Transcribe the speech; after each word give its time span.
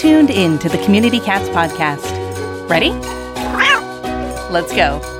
tuned 0.00 0.30
in 0.30 0.58
to 0.58 0.66
the 0.70 0.78
Community 0.78 1.20
Cats 1.20 1.46
podcast. 1.50 2.00
Ready? 2.70 2.92
Let's 4.50 4.74
go. 4.74 5.19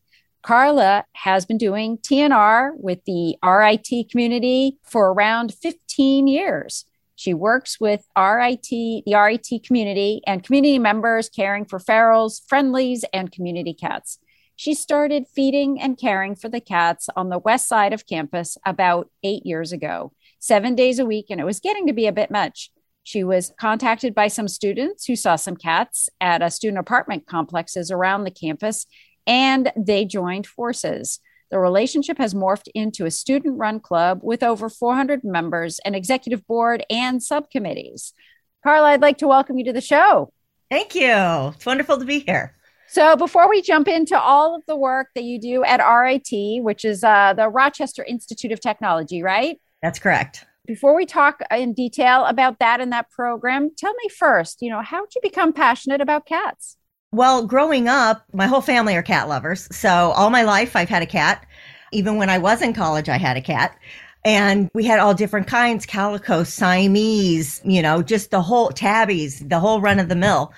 Carla 0.41 1.05
has 1.13 1.45
been 1.45 1.57
doing 1.57 1.97
TNR 1.97 2.71
with 2.75 3.03
the 3.05 3.37
RIT 3.43 4.09
community 4.09 4.77
for 4.83 5.13
around 5.13 5.53
15 5.53 6.27
years. 6.27 6.85
She 7.15 7.33
works 7.35 7.79
with 7.79 8.07
RIT, 8.17 8.67
the 8.69 9.15
RIT 9.15 9.63
community, 9.63 10.21
and 10.25 10.43
community 10.43 10.79
members 10.79 11.29
caring 11.29 11.65
for 11.65 11.77
ferals, 11.77 12.41
friendlies, 12.47 13.05
and 13.13 13.31
community 13.31 13.75
cats. 13.75 14.17
She 14.55 14.73
started 14.73 15.27
feeding 15.27 15.79
and 15.79 15.99
caring 15.99 16.35
for 16.35 16.49
the 16.49 16.61
cats 16.61 17.09
on 17.15 17.29
the 17.29 17.39
west 17.39 17.67
side 17.67 17.93
of 17.93 18.07
campus 18.07 18.57
about 18.65 19.09
eight 19.23 19.45
years 19.45 19.71
ago, 19.71 20.13
seven 20.39 20.73
days 20.73 20.97
a 20.97 21.05
week, 21.05 21.27
and 21.29 21.39
it 21.39 21.45
was 21.45 21.59
getting 21.59 21.85
to 21.87 21.93
be 21.93 22.07
a 22.07 22.11
bit 22.11 22.31
much. 22.31 22.71
She 23.03 23.23
was 23.23 23.53
contacted 23.59 24.13
by 24.13 24.27
some 24.27 24.47
students 24.47 25.05
who 25.05 25.15
saw 25.15 25.35
some 25.35 25.57
cats 25.57 26.09
at 26.19 26.41
a 26.41 26.51
student 26.51 26.79
apartment 26.79 27.25
complexes 27.25 27.91
around 27.91 28.23
the 28.23 28.31
campus 28.31 28.85
and 29.25 29.71
they 29.75 30.05
joined 30.05 30.47
forces. 30.47 31.19
The 31.51 31.59
relationship 31.59 32.17
has 32.17 32.33
morphed 32.33 32.69
into 32.73 33.05
a 33.05 33.11
student 33.11 33.57
run 33.57 33.79
club 33.81 34.21
with 34.23 34.41
over 34.41 34.69
400 34.69 35.23
members, 35.23 35.79
an 35.83 35.95
executive 35.95 36.47
board, 36.47 36.85
and 36.89 37.21
subcommittees. 37.21 38.13
Carla, 38.63 38.89
I'd 38.89 39.01
like 39.01 39.17
to 39.17 39.27
welcome 39.27 39.57
you 39.57 39.65
to 39.65 39.73
the 39.73 39.81
show. 39.81 40.31
Thank 40.69 40.95
you. 40.95 41.11
It's 41.55 41.65
wonderful 41.65 41.97
to 41.97 42.05
be 42.05 42.19
here. 42.19 42.55
So, 42.87 43.15
before 43.15 43.49
we 43.49 43.61
jump 43.61 43.87
into 43.87 44.19
all 44.19 44.55
of 44.55 44.63
the 44.67 44.75
work 44.75 45.07
that 45.15 45.23
you 45.23 45.39
do 45.39 45.63
at 45.63 45.79
RIT, 45.79 46.61
which 46.63 46.85
is 46.85 47.03
uh, 47.03 47.33
the 47.33 47.49
Rochester 47.49 48.03
Institute 48.03 48.51
of 48.51 48.59
Technology, 48.59 49.23
right? 49.23 49.59
That's 49.81 49.99
correct. 49.99 50.45
Before 50.65 50.95
we 50.95 51.05
talk 51.05 51.41
in 51.51 51.73
detail 51.73 52.25
about 52.25 52.59
that 52.59 52.79
and 52.81 52.91
that 52.93 53.09
program, 53.09 53.71
tell 53.77 53.93
me 53.93 54.09
first, 54.09 54.61
you 54.61 54.69
know, 54.69 54.81
how 54.81 55.05
did 55.05 55.15
you 55.15 55.21
become 55.21 55.53
passionate 55.53 56.01
about 56.01 56.25
cats? 56.25 56.77
Well, 57.13 57.45
growing 57.45 57.89
up, 57.89 58.23
my 58.33 58.47
whole 58.47 58.61
family 58.61 58.95
are 58.95 59.03
cat 59.03 59.27
lovers. 59.27 59.67
So 59.75 59.89
all 59.89 60.29
my 60.29 60.43
life, 60.43 60.77
I've 60.77 60.87
had 60.87 61.03
a 61.03 61.07
cat. 61.07 61.45
Even 61.91 62.15
when 62.15 62.29
I 62.29 62.37
was 62.37 62.61
in 62.61 62.73
college, 62.73 63.09
I 63.09 63.17
had 63.17 63.35
a 63.35 63.41
cat. 63.41 63.77
And 64.23 64.69
we 64.73 64.85
had 64.85 64.99
all 64.99 65.13
different 65.13 65.47
kinds, 65.47 65.85
calico, 65.85 66.43
Siamese, 66.43 67.59
you 67.65 67.81
know, 67.81 68.01
just 68.01 68.31
the 68.31 68.41
whole 68.41 68.69
tabbies, 68.69 69.39
the 69.39 69.59
whole 69.59 69.81
run 69.81 69.99
of 69.99 70.07
the 70.07 70.15
mill. 70.15 70.53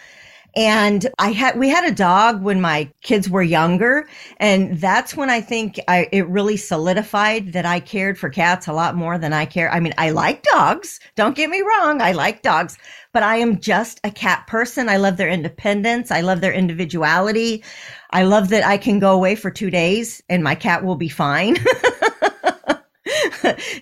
And 0.56 1.08
I 1.18 1.32
had, 1.32 1.58
we 1.58 1.68
had 1.70 1.84
a 1.86 1.96
dog 1.96 2.44
when 2.44 2.62
my 2.62 2.90
kids 3.02 3.30
were 3.30 3.42
younger. 3.42 4.08
And 4.38 4.78
that's 4.80 5.16
when 5.16 5.30
I 5.30 5.42
think 5.42 5.80
I, 5.88 6.08
it 6.12 6.28
really 6.28 6.58
solidified 6.58 7.54
that 7.54 7.66
I 7.66 7.80
cared 7.80 8.20
for 8.20 8.30
cats 8.30 8.68
a 8.68 8.74
lot 8.74 8.96
more 8.96 9.18
than 9.18 9.34
I 9.34 9.46
care. 9.46 9.72
I 9.72 9.80
mean, 9.80 9.94
I 9.98 10.12
like 10.12 10.44
dogs. 10.44 11.00
Don't 11.16 11.36
get 11.36 11.50
me 11.50 11.62
wrong. 11.62 12.02
I 12.02 12.12
like 12.12 12.44
dogs, 12.44 12.78
but 13.14 13.24
I 13.24 13.38
am 13.38 13.60
just 13.60 14.00
a 14.04 14.12
cat 14.12 14.46
person. 14.46 14.90
I 14.90 14.98
love 14.98 15.18
their 15.18 15.30
independence. 15.30 16.12
I 16.12 16.22
love 16.22 16.42
their 16.42 16.54
individuality. 16.54 17.64
I 18.12 18.24
love 18.24 18.50
that 18.50 18.64
I 18.64 18.78
can 18.78 19.00
go 19.00 19.14
away 19.14 19.36
for 19.36 19.50
two 19.50 19.72
days 19.72 20.22
and 20.30 20.44
my 20.44 20.54
cat 20.54 20.84
will 20.84 20.98
be 20.98 21.10
fine. 21.10 21.58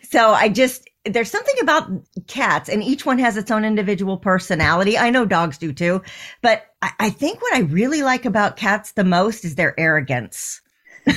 so 0.04 0.30
I 0.30 0.48
just, 0.50 0.88
there's 1.06 1.32
something 1.32 1.56
about 1.62 1.90
cats 2.28 2.70
and 2.70 2.84
each 2.84 3.06
one 3.06 3.18
has 3.20 3.38
its 3.38 3.50
own 3.50 3.66
individual 3.66 4.18
personality. 4.18 4.98
I 4.98 5.10
know 5.10 5.26
dogs 5.26 5.58
do 5.58 5.74
too, 5.74 6.02
but 6.42 6.66
I, 6.82 6.92
I 7.00 7.10
think 7.10 7.42
what 7.42 7.56
I 7.56 7.62
really 7.62 8.04
like 8.04 8.26
about 8.26 8.56
cats 8.56 8.92
the 8.92 9.04
most 9.04 9.44
is 9.44 9.56
their 9.56 9.78
arrogance. 9.80 10.62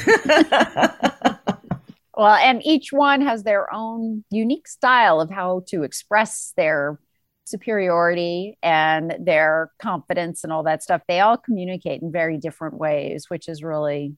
well, 2.17 2.34
and 2.34 2.65
each 2.65 2.93
one 2.93 3.21
has 3.21 3.43
their 3.43 3.73
own 3.73 4.25
unique 4.31 4.69
style 4.69 5.21
of 5.21 5.31
how 5.31 5.65
to 5.69 5.83
express 5.83 6.55
their 6.56 6.99
superiority 7.44 8.56
and 8.62 9.15
their 9.21 9.71
confidence 9.78 10.44
and 10.44 10.53
all 10.53 10.62
that 10.62 10.83
stuff. 10.83 11.03
They 11.06 11.21
all 11.21 11.37
communicate 11.37 12.00
in 12.00 12.11
very 12.11 12.39
different 12.39 12.78
ways, 12.78 13.28
which 13.28 13.50
is 13.50 13.62
really 13.62 14.15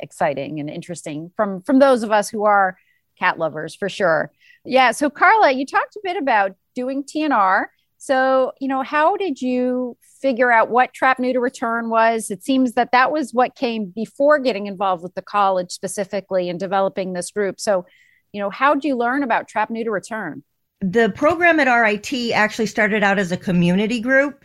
exciting 0.00 0.58
and 0.58 0.68
interesting 0.68 1.30
from 1.36 1.62
from 1.62 1.78
those 1.78 2.02
of 2.02 2.10
us 2.10 2.28
who 2.28 2.44
are 2.44 2.76
cat 3.18 3.38
lovers 3.38 3.74
for 3.74 3.88
sure. 3.88 4.30
Yeah. 4.64 4.92
So, 4.92 5.10
Carla, 5.10 5.52
you 5.52 5.66
talked 5.66 5.96
a 5.96 6.00
bit 6.02 6.16
about 6.16 6.52
doing 6.74 7.04
TNR. 7.04 7.66
So, 7.98 8.52
you 8.60 8.68
know, 8.68 8.82
how 8.82 9.16
did 9.16 9.40
you 9.40 9.96
figure 10.20 10.52
out 10.52 10.70
what 10.70 10.92
trap 10.92 11.18
neuter 11.18 11.40
return 11.40 11.88
was? 11.88 12.30
It 12.30 12.42
seems 12.42 12.72
that 12.72 12.92
that 12.92 13.10
was 13.10 13.32
what 13.32 13.54
came 13.54 13.86
before 13.86 14.38
getting 14.38 14.66
involved 14.66 15.02
with 15.02 15.14
the 15.14 15.22
college 15.22 15.70
specifically 15.70 16.48
and 16.48 16.60
developing 16.60 17.12
this 17.12 17.30
group. 17.30 17.60
So, 17.60 17.86
you 18.32 18.40
know, 18.40 18.50
how 18.50 18.74
did 18.74 18.84
you 18.84 18.96
learn 18.96 19.22
about 19.22 19.48
trap 19.48 19.70
neuter 19.70 19.90
return? 19.90 20.42
The 20.80 21.10
program 21.14 21.60
at 21.60 21.72
RIT 21.72 22.12
actually 22.34 22.66
started 22.66 23.02
out 23.02 23.18
as 23.18 23.32
a 23.32 23.36
community 23.36 24.00
group. 24.00 24.44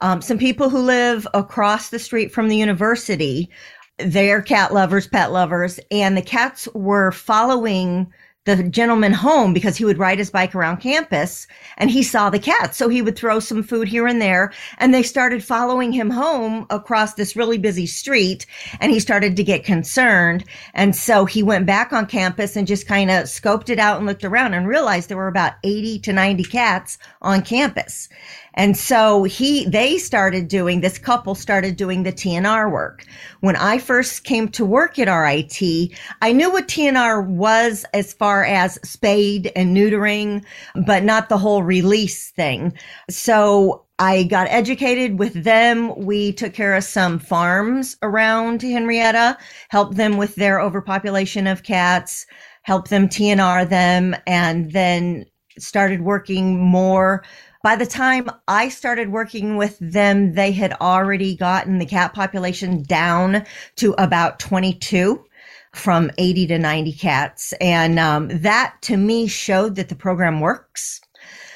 Um, 0.00 0.22
some 0.22 0.38
people 0.38 0.70
who 0.70 0.78
live 0.78 1.26
across 1.34 1.90
the 1.90 1.98
street 1.98 2.32
from 2.32 2.48
the 2.48 2.56
university, 2.56 3.50
they're 3.98 4.42
cat 4.42 4.72
lovers, 4.72 5.06
pet 5.06 5.32
lovers, 5.32 5.78
and 5.90 6.16
the 6.16 6.22
cats 6.22 6.68
were 6.74 7.12
following 7.12 8.12
the 8.44 8.62
gentleman 8.62 9.12
home 9.12 9.54
because 9.54 9.76
he 9.76 9.86
would 9.86 9.98
ride 9.98 10.18
his 10.18 10.30
bike 10.30 10.54
around 10.54 10.76
campus 10.76 11.46
and 11.78 11.90
he 11.90 12.02
saw 12.02 12.28
the 12.28 12.38
cats. 12.38 12.76
So 12.76 12.88
he 12.88 13.00
would 13.00 13.16
throw 13.16 13.40
some 13.40 13.62
food 13.62 13.88
here 13.88 14.06
and 14.06 14.20
there 14.20 14.52
and 14.78 14.92
they 14.92 15.02
started 15.02 15.42
following 15.42 15.92
him 15.92 16.10
home 16.10 16.66
across 16.68 17.14
this 17.14 17.36
really 17.36 17.56
busy 17.56 17.86
street 17.86 18.44
and 18.80 18.92
he 18.92 19.00
started 19.00 19.36
to 19.36 19.44
get 19.44 19.64
concerned. 19.64 20.44
And 20.74 20.94
so 20.94 21.24
he 21.24 21.42
went 21.42 21.64
back 21.64 21.92
on 21.92 22.04
campus 22.06 22.54
and 22.54 22.66
just 22.66 22.86
kind 22.86 23.10
of 23.10 23.24
scoped 23.24 23.70
it 23.70 23.78
out 23.78 23.96
and 23.96 24.06
looked 24.06 24.24
around 24.24 24.52
and 24.52 24.68
realized 24.68 25.08
there 25.08 25.16
were 25.16 25.26
about 25.26 25.54
80 25.62 26.00
to 26.00 26.12
90 26.12 26.44
cats 26.44 26.98
on 27.22 27.40
campus. 27.40 28.10
And 28.54 28.76
so 28.76 29.24
he, 29.24 29.66
they 29.66 29.98
started 29.98 30.48
doing, 30.48 30.80
this 30.80 30.98
couple 30.98 31.34
started 31.34 31.76
doing 31.76 32.02
the 32.02 32.12
TNR 32.12 32.70
work. 32.70 33.04
When 33.40 33.56
I 33.56 33.78
first 33.78 34.24
came 34.24 34.48
to 34.50 34.64
work 34.64 34.98
at 34.98 35.12
RIT, 35.12 35.92
I 36.22 36.32
knew 36.32 36.50
what 36.50 36.68
TNR 36.68 37.26
was 37.26 37.84
as 37.92 38.12
far 38.12 38.44
as 38.44 38.78
spayed 38.88 39.50
and 39.56 39.76
neutering, 39.76 40.44
but 40.86 41.02
not 41.02 41.28
the 41.28 41.38
whole 41.38 41.62
release 41.62 42.30
thing. 42.30 42.72
So 43.10 43.84
I 43.98 44.24
got 44.24 44.48
educated 44.48 45.18
with 45.18 45.44
them. 45.44 45.94
We 45.96 46.32
took 46.32 46.52
care 46.52 46.74
of 46.74 46.84
some 46.84 47.18
farms 47.18 47.96
around 48.02 48.62
Henrietta, 48.62 49.38
helped 49.68 49.96
them 49.96 50.16
with 50.16 50.34
their 50.36 50.60
overpopulation 50.60 51.46
of 51.46 51.62
cats, 51.62 52.26
helped 52.62 52.90
them 52.90 53.08
TNR 53.08 53.68
them, 53.68 54.16
and 54.26 54.72
then 54.72 55.26
started 55.58 56.02
working 56.02 56.58
more 56.58 57.22
by 57.64 57.76
the 57.76 57.86
time 57.86 58.28
I 58.46 58.68
started 58.68 59.10
working 59.10 59.56
with 59.56 59.78
them, 59.80 60.34
they 60.34 60.52
had 60.52 60.74
already 60.82 61.34
gotten 61.34 61.78
the 61.78 61.86
cat 61.86 62.12
population 62.12 62.82
down 62.82 63.46
to 63.76 63.94
about 63.96 64.38
22 64.38 65.24
from 65.72 66.10
80 66.18 66.48
to 66.48 66.58
90 66.58 66.92
cats. 66.92 67.54
And 67.62 67.98
um, 67.98 68.28
that 68.28 68.76
to 68.82 68.98
me 68.98 69.26
showed 69.26 69.76
that 69.76 69.88
the 69.88 69.94
program 69.94 70.40
works. 70.40 71.00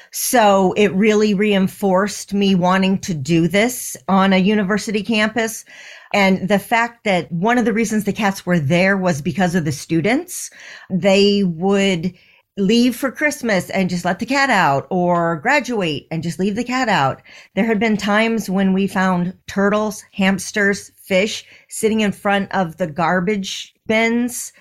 So 0.09 0.73
it 0.73 0.91
really 0.95 1.35
reinforced 1.35 2.33
me 2.33 2.55
wanting 2.55 2.97
to 3.01 3.13
do 3.13 3.47
this 3.47 3.95
on 4.07 4.33
a 4.33 4.37
university 4.37 5.03
campus. 5.03 5.63
And 6.11 6.49
the 6.49 6.57
fact 6.57 7.03
that 7.03 7.31
one 7.31 7.59
of 7.59 7.65
the 7.65 7.73
reasons 7.73 8.05
the 8.05 8.13
cats 8.13 8.47
were 8.47 8.59
there 8.59 8.97
was 8.97 9.21
because 9.21 9.53
of 9.53 9.63
the 9.63 9.71
students. 9.71 10.49
They 10.89 11.43
would 11.43 12.15
leave 12.59 12.95
for 12.95 13.11
Christmas 13.11 13.69
and 13.69 13.89
just 13.89 14.05
let 14.05 14.19
the 14.19 14.25
cat 14.25 14.49
out 14.49 14.85
or 14.89 15.37
graduate 15.37 16.07
and 16.11 16.21
just 16.21 16.39
leave 16.39 16.55
the 16.55 16.63
cat 16.63 16.89
out. 16.89 17.21
There 17.55 17.65
had 17.65 17.79
been 17.79 17.97
times 17.97 18.49
when 18.49 18.73
we 18.73 18.85
found 18.87 19.33
turtles, 19.47 20.03
hamsters, 20.11 20.91
fish 21.01 21.45
sitting 21.69 22.01
in 22.01 22.11
front 22.11 22.51
of 22.51 22.77
the 22.77 22.87
garbage 22.87 23.73
bins 23.87 24.53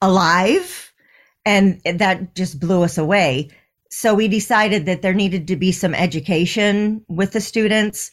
alive. 0.00 0.92
And 1.44 1.80
that 1.84 2.34
just 2.34 2.60
blew 2.60 2.82
us 2.82 2.98
away. 2.98 3.50
So 3.90 4.14
we 4.14 4.28
decided 4.28 4.86
that 4.86 5.02
there 5.02 5.14
needed 5.14 5.48
to 5.48 5.56
be 5.56 5.72
some 5.72 5.94
education 5.94 7.04
with 7.08 7.32
the 7.32 7.40
students. 7.40 8.12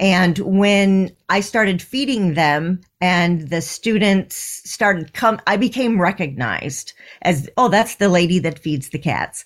And 0.00 0.38
when 0.38 1.14
I 1.28 1.38
started 1.38 1.80
feeding 1.80 2.34
them 2.34 2.80
and 3.00 3.48
the 3.48 3.60
students 3.60 4.36
started 4.68 5.12
come, 5.14 5.40
I 5.46 5.56
became 5.56 6.00
recognized 6.00 6.94
as, 7.22 7.48
oh, 7.56 7.68
that's 7.68 7.96
the 7.96 8.08
lady 8.08 8.40
that 8.40 8.58
feeds 8.58 8.88
the 8.88 8.98
cats. 8.98 9.44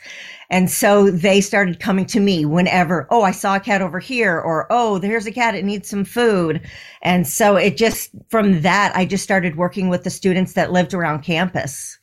And 0.48 0.70
so 0.70 1.10
they 1.10 1.42
started 1.42 1.80
coming 1.80 2.06
to 2.06 2.20
me 2.20 2.46
whenever, 2.46 3.06
oh, 3.10 3.22
I 3.22 3.32
saw 3.32 3.56
a 3.56 3.60
cat 3.60 3.82
over 3.82 3.98
here 3.98 4.40
or, 4.40 4.66
oh, 4.70 4.98
there's 4.98 5.26
a 5.26 5.32
cat. 5.32 5.54
It 5.54 5.66
needs 5.66 5.90
some 5.90 6.06
food. 6.06 6.66
And 7.02 7.26
so 7.26 7.56
it 7.56 7.76
just, 7.76 8.10
from 8.30 8.62
that, 8.62 8.96
I 8.96 9.04
just 9.04 9.24
started 9.24 9.56
working 9.56 9.90
with 9.90 10.04
the 10.04 10.10
students 10.10 10.54
that 10.54 10.72
lived 10.72 10.94
around 10.94 11.22
campus 11.22 11.98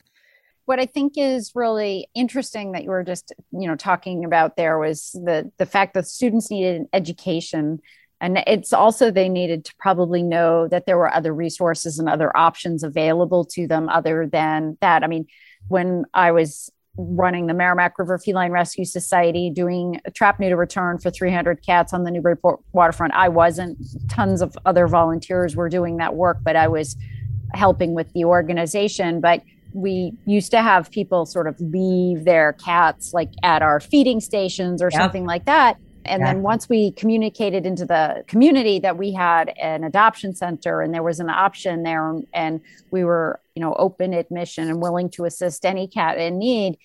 what 0.66 0.80
I 0.80 0.86
think 0.86 1.12
is 1.16 1.52
really 1.54 2.08
interesting 2.12 2.72
that 2.72 2.82
you 2.82 2.90
were 2.90 3.04
just, 3.04 3.32
you 3.52 3.68
know, 3.68 3.76
talking 3.76 4.24
about 4.24 4.56
there 4.56 4.80
was 4.80 5.12
the 5.12 5.50
the 5.58 5.64
fact 5.64 5.94
that 5.94 6.08
students 6.08 6.50
needed 6.50 6.74
an 6.80 6.88
education 6.92 7.78
and 8.20 8.42
it's 8.46 8.72
also 8.72 9.10
they 9.10 9.28
needed 9.28 9.64
to 9.66 9.74
probably 9.78 10.22
know 10.22 10.68
that 10.68 10.86
there 10.86 10.96
were 10.96 11.12
other 11.12 11.34
resources 11.34 11.98
and 11.98 12.08
other 12.08 12.34
options 12.36 12.82
available 12.82 13.44
to 13.44 13.66
them 13.66 13.88
other 13.88 14.26
than 14.26 14.78
that. 14.80 15.04
I 15.04 15.06
mean, 15.06 15.26
when 15.68 16.04
I 16.14 16.32
was 16.32 16.70
running 16.98 17.46
the 17.46 17.54
Merrimack 17.54 17.98
River 17.98 18.18
Feline 18.18 18.52
Rescue 18.52 18.84
Society, 18.84 19.50
doing 19.50 20.00
a 20.04 20.10
trap 20.10 20.40
neuter 20.40 20.56
return 20.56 20.98
for 20.98 21.10
300 21.10 21.64
cats 21.64 21.92
on 21.92 22.04
the 22.04 22.10
Newburyport 22.10 22.60
waterfront. 22.72 23.12
I 23.14 23.28
wasn't. 23.28 23.78
Tons 24.08 24.40
of 24.40 24.56
other 24.64 24.86
volunteers 24.86 25.54
were 25.56 25.68
doing 25.68 25.98
that 25.98 26.14
work, 26.14 26.38
but 26.42 26.56
I 26.56 26.68
was 26.68 26.96
helping 27.52 27.94
with 27.94 28.12
the 28.12 28.24
organization. 28.24 29.20
But 29.20 29.42
we 29.74 30.14
used 30.24 30.50
to 30.52 30.62
have 30.62 30.90
people 30.90 31.26
sort 31.26 31.46
of 31.46 31.60
leave 31.60 32.24
their 32.24 32.54
cats 32.54 33.12
like 33.12 33.30
at 33.42 33.60
our 33.60 33.78
feeding 33.78 34.20
stations 34.20 34.80
or 34.80 34.88
yep. 34.90 35.00
something 35.00 35.26
like 35.26 35.44
that. 35.44 35.76
And 36.08 36.24
then 36.24 36.42
once 36.42 36.68
we 36.68 36.92
communicated 36.92 37.66
into 37.66 37.84
the 37.84 38.24
community 38.26 38.78
that 38.80 38.96
we 38.96 39.12
had 39.12 39.52
an 39.60 39.84
adoption 39.84 40.34
center 40.34 40.80
and 40.80 40.92
there 40.94 41.02
was 41.02 41.20
an 41.20 41.30
option 41.30 41.82
there 41.82 42.14
and 42.32 42.60
we 42.90 43.04
were, 43.04 43.40
you 43.54 43.60
know, 43.60 43.74
open 43.74 44.12
admission 44.14 44.68
and 44.68 44.80
willing 44.80 45.10
to 45.10 45.24
assist 45.24 45.64
any 45.64 45.86
cat 45.88 46.18
in 46.18 46.38
need, 46.38 46.78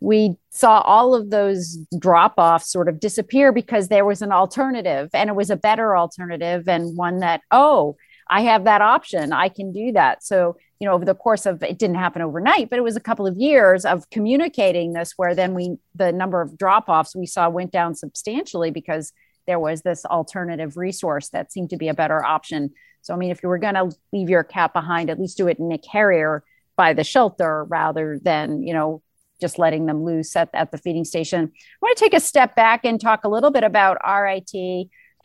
we 0.00 0.36
saw 0.50 0.80
all 0.80 1.14
of 1.14 1.30
those 1.30 1.78
drop 1.98 2.34
offs 2.36 2.70
sort 2.70 2.88
of 2.88 3.00
disappear 3.00 3.52
because 3.52 3.88
there 3.88 4.04
was 4.04 4.22
an 4.22 4.32
alternative 4.32 5.08
and 5.14 5.30
it 5.30 5.36
was 5.36 5.50
a 5.50 5.56
better 5.56 5.96
alternative 5.96 6.68
and 6.68 6.96
one 6.96 7.20
that, 7.20 7.40
oh, 7.50 7.96
I 8.28 8.42
have 8.42 8.64
that 8.64 8.82
option. 8.82 9.32
I 9.32 9.48
can 9.48 9.72
do 9.72 9.92
that. 9.92 10.22
So 10.24 10.56
you 10.80 10.86
know 10.86 10.94
over 10.94 11.04
the 11.04 11.14
course 11.14 11.46
of 11.46 11.62
it 11.62 11.78
didn't 11.78 11.96
happen 11.96 12.22
overnight 12.22 12.68
but 12.68 12.78
it 12.78 12.82
was 12.82 12.96
a 12.96 13.00
couple 13.00 13.26
of 13.26 13.36
years 13.36 13.84
of 13.84 14.08
communicating 14.10 14.92
this 14.92 15.14
where 15.16 15.34
then 15.34 15.54
we 15.54 15.76
the 15.94 16.12
number 16.12 16.40
of 16.40 16.56
drop 16.58 16.88
offs 16.88 17.16
we 17.16 17.26
saw 17.26 17.48
went 17.48 17.72
down 17.72 17.94
substantially 17.94 18.70
because 18.70 19.12
there 19.46 19.58
was 19.60 19.82
this 19.82 20.04
alternative 20.04 20.76
resource 20.76 21.28
that 21.28 21.52
seemed 21.52 21.70
to 21.70 21.76
be 21.76 21.86
a 21.86 21.94
better 21.94 22.24
option. 22.24 22.70
So 23.02 23.14
i 23.14 23.16
mean 23.16 23.30
if 23.30 23.42
you 23.42 23.48
were 23.48 23.58
going 23.58 23.74
to 23.74 23.90
leave 24.12 24.28
your 24.28 24.44
cat 24.44 24.72
behind 24.72 25.10
at 25.10 25.20
least 25.20 25.36
do 25.36 25.48
it 25.48 25.58
in 25.58 25.70
a 25.72 25.78
carrier 25.78 26.42
by 26.76 26.92
the 26.92 27.04
shelter 27.04 27.64
rather 27.64 28.18
than 28.22 28.62
you 28.62 28.74
know 28.74 29.02
just 29.40 29.58
letting 29.58 29.86
them 29.86 30.02
loose 30.02 30.34
at, 30.34 30.48
at 30.54 30.72
the 30.72 30.78
feeding 30.78 31.04
station. 31.04 31.52
I 31.54 31.78
want 31.82 31.98
to 31.98 32.04
take 32.04 32.14
a 32.14 32.20
step 32.20 32.56
back 32.56 32.84
and 32.84 33.00
talk 33.00 33.24
a 33.24 33.28
little 33.28 33.50
bit 33.50 33.64
about 33.64 33.98
rit 34.04 34.50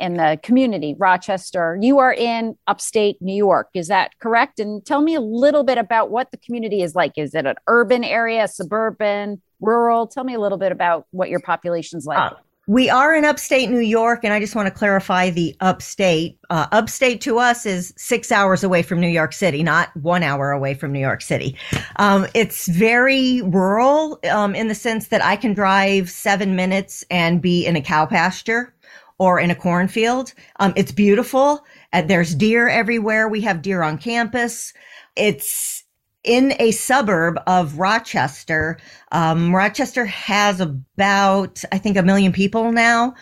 in 0.02 0.16
the 0.16 0.40
community, 0.42 0.96
Rochester. 0.98 1.78
You 1.80 2.00
are 2.00 2.14
in 2.14 2.58
upstate 2.68 3.22
New 3.22 3.36
York. 3.36 3.70
Is 3.74 3.88
that 3.88 4.18
correct? 4.20 4.60
And 4.60 4.84
tell 4.86 5.02
me 5.02 5.16
a 5.16 5.22
little 5.22 5.64
bit 5.64 5.78
about 5.78 6.10
what 6.10 6.32
the 6.32 6.38
community 6.38 6.82
is 6.82 6.96
like. 6.96 7.14
Is 7.18 7.36
it 7.36 7.46
an 7.46 7.56
urban 7.68 8.04
area, 8.04 8.48
suburban, 8.48 9.42
rural? 9.60 10.08
Tell 10.08 10.24
me 10.24 10.34
a 10.34 10.40
little 10.40 10.58
bit 10.58 10.72
about 10.72 11.06
what 11.12 11.30
your 11.30 11.40
population's 11.40 12.06
like. 12.06 12.32
Uh, 12.32 12.36
we 12.68 12.90
are 12.90 13.14
in 13.14 13.26
upstate 13.26 13.70
New 13.70 13.80
York, 13.80 14.24
and 14.24 14.34
I 14.34 14.40
just 14.40 14.56
want 14.56 14.68
to 14.68 14.74
clarify 14.74 15.30
the 15.30 15.56
upstate. 15.60 16.38
Uh, 16.50 16.68
upstate 16.72 17.20
to 17.22 17.40
us 17.40 17.66
is 17.66 17.94
six 17.98 18.32
hours 18.32 18.64
away 18.64 18.84
from 18.84 19.00
New 19.00 19.10
York 19.10 19.34
City, 19.34 19.64
not 19.64 19.90
one 19.98 20.24
hour 20.24 20.52
away 20.52 20.76
from 20.76 20.92
New 20.92 21.00
York 21.00 21.22
City. 21.22 21.58
Um, 21.98 22.28
it's 22.34 22.68
very 22.68 23.42
rural 23.42 24.20
um, 24.30 24.54
in 24.56 24.68
the 24.68 24.76
sense 24.76 25.08
that 25.08 25.24
I 25.24 25.36
can 25.36 25.54
drive 25.54 26.10
seven 26.10 26.56
minutes 26.56 27.04
and 27.10 27.42
be 27.42 27.66
in 27.66 27.76
a 27.76 27.82
cow 27.82 28.06
pasture 28.06 28.74
or 29.22 29.40
in 29.40 29.52
a 29.52 29.56
cornfield. 29.56 30.34
Um, 30.60 30.74
it's 30.76 30.92
beautiful. 30.92 31.64
Uh, 31.94 32.02
there's 32.02 32.34
deer 32.34 32.68
everywhere. 32.68 33.28
We 33.28 33.40
have 33.42 33.62
deer 33.62 33.84
on 33.84 34.00
campus. 34.00 34.74
It's 35.16 35.84
in 36.24 36.56
a 36.58 36.72
suburb 36.72 37.38
of 37.46 37.78
Rochester. 37.78 38.80
Um, 39.12 39.56
Rochester 39.56 40.06
has 40.06 40.60
about, 40.60 41.64
I 41.72 41.78
think, 41.78 41.98
a 41.98 42.02
million 42.02 42.32
people 42.32 42.72
now. 42.72 43.14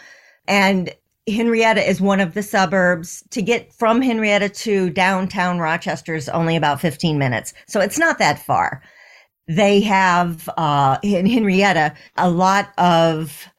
And 0.47 0.89
Henrietta 1.27 1.85
is 1.85 1.99
one 1.99 2.21
of 2.21 2.33
the 2.33 2.43
suburbs. 2.43 3.21
To 3.31 3.41
get 3.41 3.73
from 3.73 4.01
Henrietta 4.01 4.47
to 4.47 4.91
downtown 4.91 5.59
Rochester 5.59 6.15
is 6.15 6.29
only 6.29 6.55
about 6.55 6.79
15 6.79 7.17
minutes. 7.17 7.53
So 7.67 7.81
it's 7.81 7.99
not 7.99 8.19
that 8.19 8.39
far. 8.39 8.81
They 9.49 9.81
have, 9.81 10.47
uh, 10.55 10.97
in 11.03 11.25
Henrietta, 11.25 11.93
a 12.15 12.29
lot 12.29 12.69
of 12.77 13.49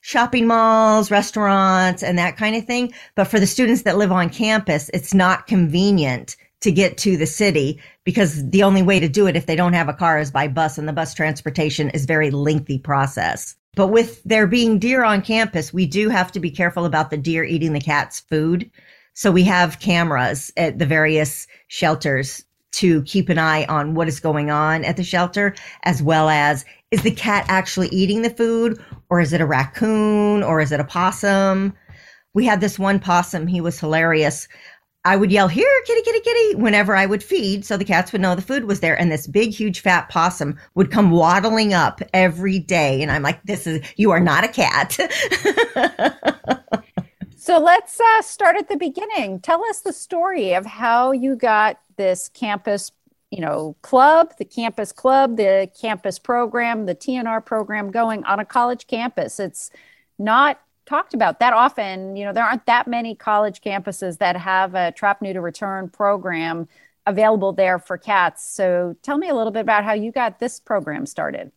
shopping 0.00 0.46
malls, 0.46 1.10
restaurants, 1.10 2.02
and 2.02 2.18
that 2.18 2.36
kind 2.36 2.56
of 2.56 2.64
thing. 2.64 2.92
But 3.14 3.24
for 3.24 3.40
the 3.40 3.46
students 3.46 3.82
that 3.82 3.98
live 3.98 4.12
on 4.12 4.30
campus, 4.30 4.90
it's 4.94 5.14
not 5.14 5.46
convenient 5.46 6.36
to 6.60 6.72
get 6.72 6.98
to 6.98 7.16
the 7.16 7.26
city 7.26 7.80
because 8.04 8.48
the 8.50 8.62
only 8.62 8.82
way 8.82 9.00
to 9.00 9.08
do 9.08 9.26
it 9.26 9.36
if 9.36 9.46
they 9.46 9.56
don't 9.56 9.72
have 9.72 9.88
a 9.88 9.94
car 9.94 10.18
is 10.18 10.30
by 10.30 10.46
bus 10.48 10.78
and 10.78 10.86
the 10.86 10.92
bus 10.92 11.14
transportation 11.14 11.90
is 11.90 12.04
very 12.04 12.30
lengthy 12.30 12.78
process. 12.78 13.56
But 13.76 13.88
with 13.88 14.22
there 14.24 14.46
being 14.46 14.78
deer 14.78 15.04
on 15.04 15.22
campus, 15.22 15.72
we 15.72 15.86
do 15.86 16.08
have 16.08 16.32
to 16.32 16.40
be 16.40 16.50
careful 16.50 16.84
about 16.84 17.10
the 17.10 17.16
deer 17.16 17.44
eating 17.44 17.72
the 17.72 17.80
cat's 17.80 18.20
food. 18.20 18.70
So 19.14 19.30
we 19.30 19.44
have 19.44 19.80
cameras 19.80 20.52
at 20.56 20.78
the 20.78 20.86
various 20.86 21.46
shelters 21.68 22.44
to 22.72 23.02
keep 23.02 23.28
an 23.28 23.38
eye 23.38 23.64
on 23.66 23.94
what 23.94 24.08
is 24.08 24.20
going 24.20 24.50
on 24.50 24.84
at 24.84 24.96
the 24.96 25.04
shelter, 25.04 25.54
as 25.82 26.02
well 26.02 26.28
as 26.28 26.64
is 26.90 27.02
the 27.02 27.10
cat 27.10 27.44
actually 27.48 27.88
eating 27.88 28.22
the 28.22 28.30
food 28.30 28.80
or 29.08 29.20
is 29.20 29.32
it 29.32 29.40
a 29.40 29.46
raccoon 29.46 30.42
or 30.42 30.60
is 30.60 30.72
it 30.72 30.80
a 30.80 30.84
possum? 30.84 31.72
We 32.34 32.44
had 32.44 32.60
this 32.60 32.78
one 32.78 32.98
possum, 33.00 33.46
he 33.46 33.60
was 33.60 33.78
hilarious. 33.78 34.48
I 35.04 35.16
would 35.16 35.32
yell, 35.32 35.48
Here, 35.48 35.82
kitty, 35.86 36.02
kitty, 36.02 36.20
kitty, 36.20 36.56
whenever 36.56 36.94
I 36.94 37.06
would 37.06 37.22
feed, 37.22 37.64
so 37.64 37.78
the 37.78 37.86
cats 37.86 38.12
would 38.12 38.20
know 38.20 38.34
the 38.34 38.42
food 38.42 38.64
was 38.64 38.80
there. 38.80 39.00
And 39.00 39.10
this 39.10 39.26
big, 39.26 39.50
huge, 39.50 39.80
fat 39.80 40.10
possum 40.10 40.58
would 40.74 40.90
come 40.90 41.10
waddling 41.10 41.72
up 41.72 42.02
every 42.12 42.58
day. 42.58 43.00
And 43.02 43.10
I'm 43.10 43.22
like, 43.22 43.42
This 43.44 43.66
is, 43.66 43.80
you 43.96 44.10
are 44.10 44.20
not 44.20 44.44
a 44.44 44.48
cat. 44.48 44.92
so 47.36 47.58
let's 47.58 47.98
uh, 47.98 48.22
start 48.22 48.56
at 48.56 48.68
the 48.68 48.76
beginning. 48.76 49.40
Tell 49.40 49.64
us 49.64 49.80
the 49.80 49.94
story 49.94 50.52
of 50.52 50.66
how 50.66 51.12
you 51.12 51.34
got 51.34 51.80
this 51.96 52.28
campus 52.28 52.92
you 53.30 53.40
know 53.40 53.76
club 53.82 54.32
the 54.38 54.44
campus 54.44 54.92
club 54.92 55.36
the 55.36 55.70
campus 55.80 56.18
program 56.18 56.86
the 56.86 56.94
tnr 56.94 57.44
program 57.44 57.90
going 57.90 58.24
on 58.24 58.40
a 58.40 58.44
college 58.44 58.86
campus. 58.86 59.40
It's 59.40 59.70
not 60.18 60.60
talked 60.86 61.14
about 61.14 61.38
that 61.40 61.52
often. 61.52 62.16
You 62.16 62.26
know 62.26 62.32
there 62.32 62.44
aren't 62.44 62.66
that 62.66 62.86
many 62.86 63.14
college 63.14 63.60
campuses 63.60 64.18
that 64.18 64.36
have 64.36 64.74
a 64.74 64.92
trap 64.92 65.22
neuter 65.22 65.40
return 65.40 65.88
program 65.88 66.68
available 67.06 67.52
there 67.52 67.78
for 67.78 67.96
cats. 67.96 68.44
So 68.44 68.96
tell 69.02 69.16
me 69.16 69.28
a 69.28 69.34
little 69.34 69.52
bit 69.52 69.60
about 69.60 69.84
how 69.84 69.94
you 69.94 70.12
got 70.12 70.38
this 70.38 70.60
program 70.60 71.06
started. 71.06 71.52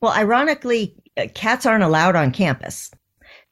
Well 0.00 0.12
ironically 0.12 0.94
uh, 1.16 1.26
cats 1.34 1.66
aren't 1.66 1.84
allowed 1.84 2.16
on 2.16 2.30
campus. 2.30 2.90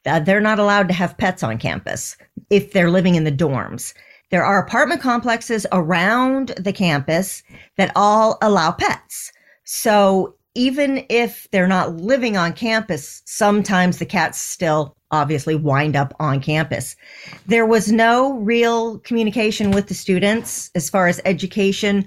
Uh, 0.05 0.19
they're 0.19 0.39
not 0.39 0.59
allowed 0.59 0.87
to 0.87 0.93
have 0.93 1.17
pets 1.17 1.41
on 1.41 1.57
campus 1.57 2.15
if 2.51 2.73
they're 2.73 2.91
living 2.91 3.15
in 3.15 3.23
the 3.23 3.31
dorms 3.31 3.95
there 4.35 4.43
are 4.43 4.59
apartment 4.59 4.99
complexes 4.99 5.65
around 5.71 6.49
the 6.57 6.73
campus 6.73 7.41
that 7.77 7.93
all 7.95 8.37
allow 8.41 8.69
pets. 8.69 9.31
So 9.63 10.35
even 10.55 11.05
if 11.07 11.47
they're 11.51 11.69
not 11.69 11.95
living 11.95 12.35
on 12.35 12.51
campus, 12.51 13.21
sometimes 13.23 13.97
the 13.97 14.05
cats 14.05 14.37
still 14.37 14.97
obviously 15.11 15.55
wind 15.55 15.95
up 15.95 16.13
on 16.19 16.41
campus. 16.41 16.97
There 17.45 17.65
was 17.65 17.93
no 17.93 18.33
real 18.39 18.99
communication 18.99 19.71
with 19.71 19.87
the 19.87 19.93
students 19.93 20.69
as 20.75 20.89
far 20.89 21.07
as 21.07 21.21
education, 21.23 22.05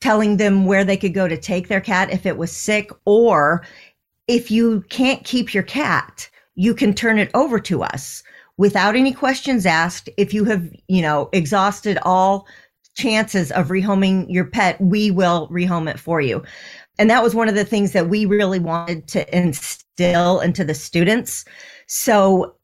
telling 0.00 0.38
them 0.38 0.64
where 0.64 0.82
they 0.82 0.96
could 0.96 1.12
go 1.12 1.28
to 1.28 1.36
take 1.36 1.68
their 1.68 1.82
cat 1.82 2.10
if 2.10 2.24
it 2.24 2.38
was 2.38 2.56
sick, 2.56 2.88
or 3.04 3.66
if 4.28 4.50
you 4.50 4.82
can't 4.88 5.24
keep 5.24 5.52
your 5.52 5.62
cat, 5.62 6.30
you 6.54 6.72
can 6.72 6.94
turn 6.94 7.18
it 7.18 7.30
over 7.34 7.60
to 7.60 7.82
us 7.82 8.22
without 8.58 8.96
any 8.96 9.12
questions 9.12 9.66
asked. 9.66 10.08
If 10.16 10.32
you 10.32 10.44
have, 10.44 10.68
you 10.88 11.02
know, 11.02 11.28
exhausted 11.32 11.98
all 12.02 12.46
chances 12.94 13.52
of 13.52 13.68
rehoming 13.68 14.26
your 14.28 14.46
pet, 14.46 14.80
we 14.80 15.10
will 15.10 15.48
rehome 15.48 15.88
it 15.90 15.98
for 15.98 16.20
you. 16.20 16.42
And 16.98 17.10
that 17.10 17.22
was 17.22 17.34
one 17.34 17.48
of 17.48 17.54
the 17.54 17.64
things 17.64 17.92
that 17.92 18.08
we 18.08 18.24
really 18.24 18.58
wanted 18.58 19.06
to 19.08 19.36
instill 19.36 20.40
into 20.40 20.64
the 20.64 20.74
students. 20.74 21.44
So 21.86 22.56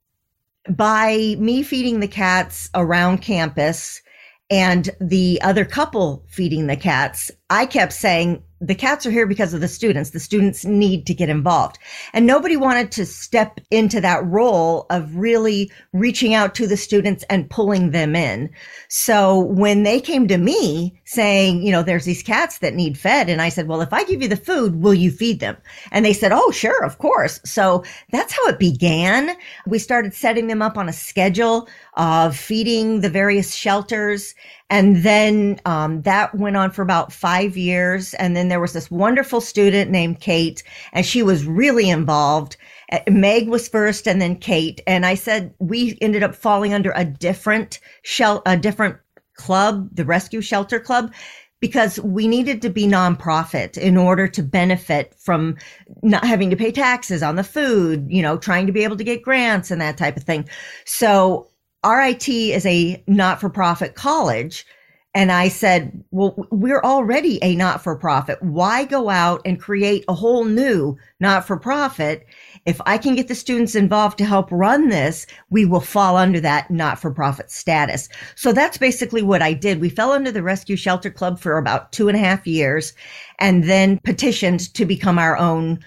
by 0.71 1.37
me 1.39 1.63
feeding 1.63 2.01
the 2.01 2.09
cats 2.09 2.71
around 2.75 3.19
campus 3.19 4.01
and 4.49 4.91
the 5.01 5.41
other 5.43 5.65
couple 5.65 6.25
feeding 6.29 6.67
the 6.67 6.77
cats, 6.77 7.31
I 7.51 7.67
kept 7.67 7.93
saying, 7.93 8.43
the 8.63 8.75
cats 8.77 9.05
are 9.05 9.11
here 9.11 9.27
because 9.27 9.53
of 9.53 9.61
the 9.61 9.69
students. 9.69 10.11
The 10.11 10.21
students 10.21 10.65
need 10.65 11.05
to 11.07 11.15
get 11.15 11.29
involved. 11.29 11.79
And 12.13 12.27
nobody 12.27 12.57
wanted 12.57 12.93
to 12.93 13.05
step 13.05 13.59
into 13.73 14.01
that 14.01 14.25
role 14.25 14.87
of 14.89 15.17
really 15.17 15.71
reaching 15.93 16.33
out 16.33 16.55
to 16.55 16.69
the 16.69 16.77
students 16.77 17.25
and 17.29 17.51
pulling 17.51 17.91
them 17.91 18.15
in. 18.15 18.51
So 18.89 19.41
when 19.41 19.83
they 19.83 20.01
came 20.01 20.29
to 20.29 20.39
me 20.39 21.01
saying, 21.05 21.63
you 21.63 21.73
know, 21.73 21.83
there's 21.83 22.05
these 22.05 22.23
cats 22.23 22.59
that 22.59 22.75
need 22.75 22.97
fed. 22.97 23.29
And 23.29 23.43
I 23.43 23.49
said, 23.49 23.67
well, 23.67 23.81
if 23.81 23.93
I 23.93 24.05
give 24.05 24.23
you 24.23 24.29
the 24.29 24.37
food, 24.37 24.77
will 24.77 24.95
you 24.95 25.11
feed 25.11 25.41
them? 25.41 25.57
And 25.91 26.05
they 26.05 26.13
said, 26.13 26.31
oh, 26.33 26.53
sure, 26.53 26.85
of 26.85 26.99
course. 26.99 27.41
So 27.45 27.83
that's 28.13 28.33
how 28.33 28.47
it 28.47 28.61
began. 28.61 29.37
We 29.67 29.81
started 29.81 30.15
setting 30.15 30.47
them 30.47 30.63
up 30.63 30.79
on 30.79 30.89
a 30.89 30.93
schedule 30.93 31.69
of 31.95 32.37
feeding 32.37 33.01
the 33.01 33.11
various 33.11 33.55
shelters. 33.55 34.35
And 34.73 35.03
then 35.03 35.61
um, 35.67 36.01
that 36.01 36.35
went 36.35 36.57
on 36.57 36.71
for 36.71 36.81
about 36.81 37.13
five 37.13 37.59
years. 37.59 38.15
And 38.15 38.35
then 38.35 38.49
there 38.49 38.59
was 38.59 38.73
this 38.73 38.91
wonderful 38.91 39.43
student 39.43 39.91
named 39.91 40.21
Kate, 40.21 40.63
and 40.95 41.05
she 41.05 41.23
was 41.23 41.45
really 41.45 41.91
involved. 41.91 42.57
Uh, 42.91 43.01
Meg 43.11 43.49
was 43.49 43.69
first, 43.69 44.09
and 44.09 44.21
then 44.21 44.35
Kate. 44.35 44.81
And 44.87 45.05
I 45.05 45.15
said 45.15 45.53
we 45.59 45.99
ended 46.01 46.23
up 46.23 46.35
falling 46.35 46.73
under 46.73 46.93
a 46.97 47.05
different 47.05 47.81
shell, 48.03 48.41
a 48.47 48.57
different 48.57 48.97
club, 49.35 49.91
the 49.93 50.07
Rescue 50.07 50.41
Shelter 50.41 50.81
Club, 50.81 51.13
because 51.61 52.01
we 52.01 52.27
needed 52.27 52.63
to 52.63 52.71
be 52.71 52.87
nonprofit 52.87 53.77
in 53.77 53.99
order 53.99 54.27
to 54.27 54.43
benefit 54.43 55.15
from 55.19 55.59
not 56.03 56.25
having 56.25 56.49
to 56.49 56.57
pay 56.57 56.73
taxes 56.73 57.23
on 57.23 57.37
the 57.37 57.45
food, 57.45 58.07
you 58.09 58.23
know, 58.23 58.39
trying 58.39 58.67
to 58.67 58.73
be 58.73 58.85
able 58.85 58.97
to 58.97 59.05
get 59.05 59.23
grants 59.23 59.71
and 59.71 59.83
that 59.83 59.99
type 59.99 60.17
of 60.17 60.23
thing. 60.23 60.49
So 60.87 61.52
RIT 61.85 62.29
is 62.29 62.67
a 62.67 63.03
not 63.07 63.41
for 63.41 63.51
profit 63.51 63.95
college. 63.95 64.67
And 65.15 65.31
I 65.31 65.49
said, 65.49 66.03
well, 66.11 66.35
we're 66.51 66.81
already 66.81 67.39
a 67.43 67.55
not 67.55 67.83
for 67.83 67.95
profit. 67.95 68.43
Why 68.43 68.85
go 68.87 69.11
out 69.11 69.43
and 69.45 69.61
create 69.61 70.07
a 70.09 70.15
whole 70.15 70.47
new 70.47 70.97
not 71.21 71.47
for 71.47 71.59
profit? 71.59 72.27
If 72.65 72.81
I 72.87 72.97
can 72.97 73.15
get 73.15 73.29
the 73.29 73.35
students 73.35 73.75
involved 73.75 74.17
to 74.19 74.25
help 74.25 74.49
run 74.51 74.89
this, 74.89 75.27
we 75.51 75.67
will 75.67 75.81
fall 75.83 76.17
under 76.17 76.41
that 76.41 76.71
not 76.71 76.99
for 76.99 77.11
profit 77.11 77.51
status. 77.51 78.09
So 78.37 78.55
that's 78.55 78.79
basically 78.79 79.21
what 79.21 79.43
I 79.43 79.53
did. 79.53 79.83
We 79.83 79.91
fell 79.91 80.13
under 80.13 80.33
the 80.33 80.43
Rescue 80.43 80.77
Shelter 80.77 81.11
Club 81.11 81.39
for 81.39 81.59
about 81.59 81.93
two 81.93 82.09
and 82.09 82.17
a 82.17 82.21
half 82.21 82.47
years 82.47 82.95
and 83.39 83.65
then 83.65 84.01
petitioned 84.05 84.73
to 84.73 84.87
become 84.87 85.19
our 85.19 85.37
own 85.37 85.81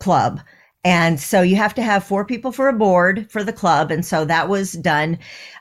club. 0.00 0.40
And 0.86 1.18
so 1.18 1.42
you 1.42 1.56
have 1.56 1.74
to 1.74 1.82
have 1.82 2.04
four 2.04 2.24
people 2.24 2.52
for 2.52 2.68
a 2.68 2.72
board 2.72 3.28
for 3.28 3.42
the 3.42 3.52
club. 3.52 3.90
And 3.90 4.06
so 4.06 4.24
that 4.24 4.48
was 4.48 4.74
done. 4.74 5.18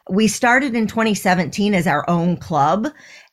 We 0.08 0.28
started 0.28 0.76
in 0.76 0.86
2017 0.86 1.74
as 1.74 1.88
our 1.88 2.08
own 2.08 2.38
club. 2.38 2.90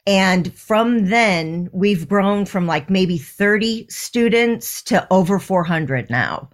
And 0.06 0.54
from 0.54 1.10
then 1.10 1.68
we've 1.70 2.08
grown 2.08 2.46
from 2.46 2.66
like 2.66 2.88
maybe 2.88 3.18
30 3.18 3.86
students 3.90 4.82
to 4.84 5.06
over 5.12 5.38
400 5.38 6.08
now 6.08 6.48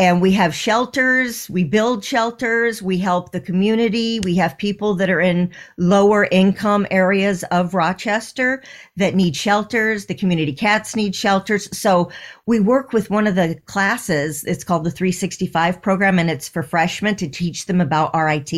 and 0.00 0.22
we 0.22 0.32
have 0.32 0.54
shelters 0.54 1.48
we 1.50 1.62
build 1.62 2.02
shelters 2.02 2.80
we 2.80 2.96
help 2.96 3.32
the 3.32 3.40
community. 3.40 4.18
We 4.20 4.34
have 4.36 4.56
people 4.56 4.94
that 4.94 5.10
are 5.10 5.20
in 5.20 5.52
lower 5.76 6.26
income 6.30 6.86
areas 6.90 7.44
of 7.50 7.74
rochester 7.74 8.62
that 8.96 9.14
need 9.14 9.36
shelters. 9.36 10.06
The 10.06 10.14
community 10.14 10.54
cats 10.54 10.96
need 10.96 11.14
shelters. 11.14 11.68
So 11.76 12.10
we 12.46 12.60
work 12.60 12.94
with 12.94 13.10
one 13.10 13.26
of 13.26 13.34
the 13.34 13.60
classes. 13.66 14.42
It's 14.44 14.64
called 14.64 14.84
the 14.84 14.90
365 14.90 15.82
program 15.82 16.18
and 16.18 16.30
it's 16.30 16.48
for 16.48 16.62
freshmen 16.62 17.14
to 17.16 17.28
teach 17.28 17.66
them 17.66 17.80
about 17.80 18.14
rit 18.14 18.50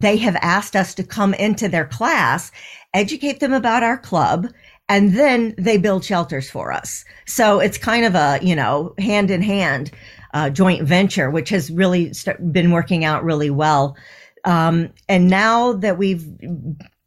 they 0.00 0.16
have 0.16 0.36
asked 0.42 0.76
us 0.76 0.94
to 0.94 1.02
come 1.02 1.34
into 1.34 1.68
their 1.68 1.86
class 1.86 2.50
educate 2.94 3.40
them 3.40 3.52
about 3.52 3.82
our 3.82 3.98
club 3.98 4.46
and 4.88 5.14
then 5.14 5.54
they 5.58 5.76
build 5.76 6.04
shelters 6.04 6.48
for 6.48 6.72
us. 6.72 7.04
So 7.26 7.58
it's 7.58 7.76
kind 7.76 8.04
of 8.06 8.14
a 8.14 8.38
you 8.40 8.56
know 8.56 8.94
hand 8.98 9.30
in 9.30 9.42
hand 9.42 9.90
uh, 10.36 10.50
joint 10.50 10.82
venture, 10.82 11.30
which 11.30 11.48
has 11.48 11.70
really 11.70 12.12
st- 12.12 12.52
been 12.52 12.70
working 12.70 13.06
out 13.06 13.24
really 13.24 13.48
well. 13.48 13.96
Um, 14.44 14.92
and 15.08 15.28
now 15.28 15.72
that 15.72 15.96
we've 15.96 16.26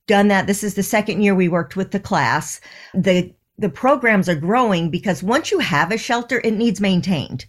done 0.07 0.29
that, 0.29 0.47
this 0.47 0.63
is 0.63 0.73
the 0.73 0.81
second 0.81 1.21
year 1.21 1.35
we 1.35 1.47
worked 1.47 1.75
with 1.75 1.91
the 1.91 1.99
class. 1.99 2.59
The 2.95 3.31
the 3.59 3.69
programs 3.69 4.29
are 4.29 4.35
growing 4.35 4.89
because 4.89 5.21
once 5.21 5.51
you 5.51 5.59
have 5.59 5.91
a 5.91 5.97
shelter, 5.97 6.41
it 6.43 6.53
needs 6.53 6.81
maintained. 6.81 7.45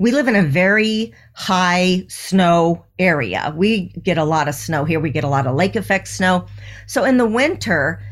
We 0.00 0.10
live 0.10 0.26
in 0.26 0.34
a 0.34 0.42
very 0.42 1.14
high 1.34 2.06
snow 2.08 2.84
area. 2.98 3.54
We 3.56 3.90
get 4.02 4.18
a 4.18 4.24
lot 4.24 4.48
of 4.48 4.56
snow 4.56 4.84
here. 4.84 4.98
We 4.98 5.10
get 5.10 5.24
a 5.24 5.28
lot 5.28 5.46
of 5.46 5.54
lake 5.54 5.76
effect 5.76 6.08
snow. 6.08 6.46
So 6.86 7.04
in 7.04 7.18
the 7.18 7.26
winter, 7.26 8.02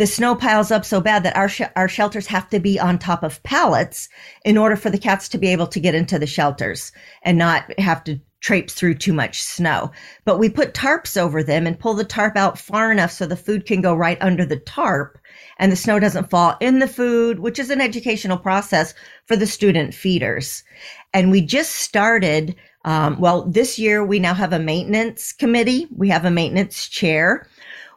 the 0.00 0.06
snow 0.06 0.34
piles 0.34 0.70
up 0.70 0.82
so 0.82 0.98
bad 0.98 1.24
that 1.24 1.36
our 1.36 1.46
sh- 1.46 1.60
our 1.76 1.86
shelters 1.86 2.26
have 2.26 2.48
to 2.48 2.58
be 2.58 2.80
on 2.80 2.98
top 2.98 3.22
of 3.22 3.42
pallets 3.42 4.08
in 4.46 4.56
order 4.56 4.74
for 4.74 4.88
the 4.88 4.96
cats 4.96 5.28
to 5.28 5.36
be 5.36 5.48
able 5.48 5.66
to 5.66 5.78
get 5.78 5.94
into 5.94 6.18
the 6.18 6.26
shelters 6.26 6.90
and 7.22 7.36
not 7.36 7.78
have 7.78 8.02
to 8.04 8.18
traipse 8.40 8.72
through 8.72 8.94
too 8.94 9.12
much 9.12 9.42
snow. 9.42 9.90
But 10.24 10.38
we 10.38 10.48
put 10.48 10.72
tarps 10.72 11.20
over 11.20 11.42
them 11.42 11.66
and 11.66 11.78
pull 11.78 11.92
the 11.92 12.02
tarp 12.02 12.34
out 12.34 12.58
far 12.58 12.90
enough 12.90 13.10
so 13.10 13.26
the 13.26 13.36
food 13.36 13.66
can 13.66 13.82
go 13.82 13.94
right 13.94 14.16
under 14.22 14.46
the 14.46 14.56
tarp 14.56 15.18
and 15.58 15.70
the 15.70 15.76
snow 15.76 16.00
doesn't 16.00 16.30
fall 16.30 16.56
in 16.60 16.78
the 16.78 16.88
food, 16.88 17.40
which 17.40 17.58
is 17.58 17.68
an 17.68 17.82
educational 17.82 18.38
process 18.38 18.94
for 19.26 19.36
the 19.36 19.46
student 19.46 19.92
feeders. 19.92 20.64
And 21.12 21.30
we 21.30 21.42
just 21.42 21.72
started 21.72 22.56
um, 22.86 23.20
well, 23.20 23.42
this 23.42 23.78
year 23.78 24.02
we 24.02 24.18
now 24.18 24.32
have 24.32 24.54
a 24.54 24.58
maintenance 24.58 25.34
committee. 25.34 25.86
We 25.94 26.08
have 26.08 26.24
a 26.24 26.30
maintenance 26.30 26.88
chair. 26.88 27.46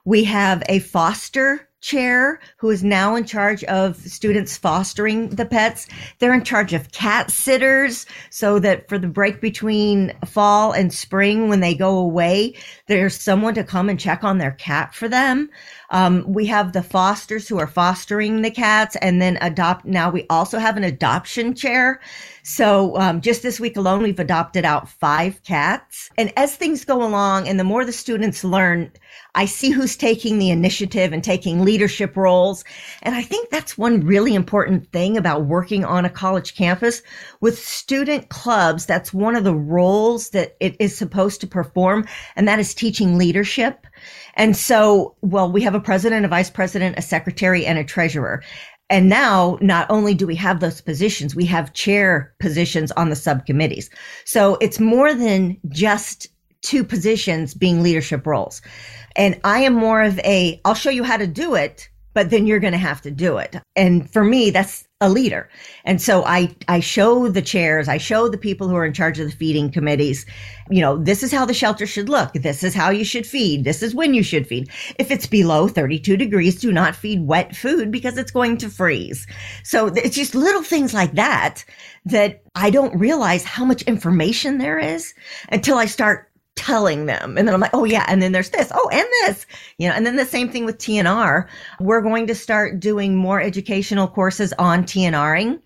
We 0.04 0.26
have 0.26 0.62
a 0.68 0.80
foster 0.80 1.70
chair 1.84 2.40
who 2.58 2.70
is 2.70 2.84
now 2.84 3.16
in 3.16 3.26
charge 3.26 3.64
of 3.66 3.98
students 3.98 4.58
fostering 4.58 5.30
the 5.30 5.46
pets. 5.46 5.86
They're 6.18 6.34
in 6.34 6.44
charge 6.44 6.74
of 6.74 6.92
cat 6.92 7.30
sitters 7.30 8.06
so 8.30 8.58
that 8.60 8.88
for 8.90 8.98
the 8.98 9.08
break 9.08 9.42
between 9.42 10.14
fall 10.26 10.72
and 10.72 10.92
spring, 10.92 11.50
when 11.50 11.60
they 11.60 11.76
go 11.76 11.98
away, 11.98 12.56
there's 12.88 13.20
someone 13.20 13.54
to 13.56 13.64
come 13.64 13.90
and 13.90 14.00
check 14.00 14.24
on 14.24 14.38
their 14.38 14.54
cat 14.54 14.96
for 14.96 15.08
them. 15.08 15.50
Um, 15.94 16.26
we 16.28 16.48
have 16.48 16.74
the 16.74 16.84
fosters 16.84 17.48
who 17.48 17.60
are 17.60 17.68
fostering 17.68 18.42
the 18.42 18.52
cats 18.52 18.98
and 18.98 19.22
then 19.22 19.38
adopt. 19.42 19.86
Now 19.86 20.10
we 20.10 20.26
also 20.30 20.58
have 20.58 20.76
an 20.76 20.84
adoption 20.84 21.54
chair. 21.54 22.02
So 22.42 22.98
um, 22.98 23.22
just 23.22 23.42
this 23.42 23.60
week 23.60 23.78
alone, 23.78 24.04
we've 24.04 24.20
adopted 24.20 24.66
out 24.66 24.90
five 24.90 25.42
cats. 25.44 26.10
And 26.18 26.34
as 26.36 26.56
things 26.56 26.84
go 26.84 27.02
along 27.02 27.48
and 27.48 27.60
the 27.60 27.64
more 27.64 27.86
the 27.86 27.94
students 27.94 28.44
learn, 28.44 28.92
I 29.36 29.46
see 29.46 29.70
who's 29.70 29.96
taking 29.96 30.40
the 30.40 30.50
initiative 30.50 31.14
and 31.14 31.24
taking 31.24 31.64
leadership 31.64 32.18
roles. 32.18 32.66
And 33.04 33.16
I 33.16 33.22
think 33.22 33.50
that's 33.50 33.78
one 33.78 34.02
really 34.02 34.36
important 34.36 34.92
thing 34.92 35.16
about 35.16 35.46
working 35.46 35.86
on 35.86 36.06
a 36.06 36.10
college 36.10 36.56
campus 36.56 37.02
with 37.40 37.58
student 37.58 38.30
clubs. 38.30 38.86
That's 38.86 39.14
one 39.14 39.36
of 39.36 39.44
the 39.44 39.56
roles 39.56 40.32
that 40.32 40.58
it 40.60 40.76
is 40.80 40.98
supposed 40.98 41.40
to 41.42 41.48
perform. 41.48 42.06
And 42.36 42.48
that 42.48 42.60
is 42.60 42.74
teaching 42.74 43.18
leadership. 43.18 43.88
And 44.36 44.58
so, 44.58 45.16
well, 45.22 45.52
we 45.52 45.62
have 45.62 45.76
a 45.76 45.80
president, 45.84 46.26
a 46.26 46.30
vice 46.30 46.50
president, 46.50 46.98
a 46.98 47.02
secretary, 47.02 47.66
and 47.66 47.78
a 47.78 47.84
treasurer. 47.84 48.44
And 48.90 49.10
now 49.10 49.58
not 49.62 49.88
only 49.90 50.14
do 50.14 50.28
we 50.28 50.36
have 50.36 50.60
those 50.60 50.82
positions, 50.82 51.36
we 51.36 51.46
have 51.46 51.74
chair 51.74 52.34
positions 52.40 52.92
on 52.94 53.10
the 53.10 53.16
subcommittees. 53.16 53.90
So 54.26 54.58
it's 54.62 54.80
more 54.80 55.14
than 55.14 55.58
just 55.70 56.28
two 56.62 56.84
positions 56.84 57.54
being 57.54 57.84
leadership 57.84 58.26
roles. 58.26 58.62
And 59.16 59.40
I 59.44 59.60
am 59.60 59.74
more 59.74 60.02
of 60.02 60.20
a, 60.20 60.60
I'll 60.66 60.74
show 60.74 60.90
you 60.90 61.04
how 61.04 61.18
to 61.18 61.28
do 61.28 61.56
it, 61.56 61.90
but 62.14 62.30
then 62.30 62.48
you're 62.48 62.60
going 62.60 62.74
to 62.74 62.80
have 62.80 63.02
to 63.02 63.12
do 63.12 63.38
it. 63.38 63.56
And 63.76 64.10
for 64.12 64.24
me, 64.24 64.52
that's 64.52 64.88
a 65.02 65.10
leader. 65.10 65.50
And 65.84 66.02
so 66.02 66.24
I, 66.24 66.56
I 66.68 66.80
show 66.80 67.28
the 67.28 67.42
chairs, 67.42 67.90
I 67.90 67.98
show 67.98 68.30
the 68.30 68.38
people 68.38 68.70
who 68.70 68.76
are 68.76 68.86
in 68.86 68.94
charge 68.94 69.20
of 69.20 69.30
the 69.30 69.36
feeding 69.36 69.70
committees, 69.70 70.26
you 70.70 70.80
know, 70.80 70.98
this 70.98 71.24
is 71.24 71.32
how 71.32 71.46
the 71.46 71.54
shelter 71.54 71.86
should 71.86 72.08
look. 72.08 72.32
This 72.34 72.64
is 72.64 72.74
how 72.74 72.90
you 72.90 73.04
should 73.04 73.28
feed. 73.28 73.66
This 73.66 73.84
is 73.84 73.94
when 73.94 74.14
you 74.14 74.24
should 74.24 74.48
feed. 74.48 74.70
If 74.98 75.12
it's 75.12 75.28
below 75.28 75.68
32 75.68 76.16
degrees, 76.16 76.60
do 76.60 76.72
not 76.72 76.96
feed 76.96 77.28
wet 77.28 77.54
food 77.56 77.92
because 77.92 78.18
it's 78.18 78.32
going 78.32 78.58
to 78.58 78.70
freeze. 78.70 79.28
So 79.64 79.88
it's 79.88 80.16
just 80.16 80.36
little 80.36 80.64
things 80.64 80.94
like 80.94 81.14
that 81.14 81.66
that 82.06 82.42
I 82.56 82.70
don't 82.70 82.98
realize 82.98 83.44
how 83.44 83.66
much 83.66 83.82
information 83.84 84.58
there 84.58 84.80
is 84.80 85.14
until 85.50 85.78
I 85.78 85.86
start 85.86 86.30
telling 86.56 87.06
them. 87.06 87.38
And 87.38 87.48
then 87.48 87.56
I'm 87.56 87.62
like, 87.62 87.74
oh 87.74 87.84
yeah. 87.84 88.06
And 88.08 88.22
then 88.22 88.32
there's 88.32 88.50
this. 88.50 88.72
Oh, 88.74 88.90
and 88.92 89.06
this, 89.22 89.46
you 89.78 89.88
know, 89.88 89.96
and 89.96 90.06
then 90.06 90.16
the 90.16 90.26
same 90.26 90.50
thing 90.50 90.66
with 90.66 90.78
TNR. 90.78 91.48
We're 91.80 92.02
going 92.02 92.28
to 92.28 92.36
start 92.36 92.80
doing 92.80 93.16
more 93.16 93.42
educational 93.42 94.08
courses 94.08 94.54
on 94.60 94.84
TNRing 94.84 95.60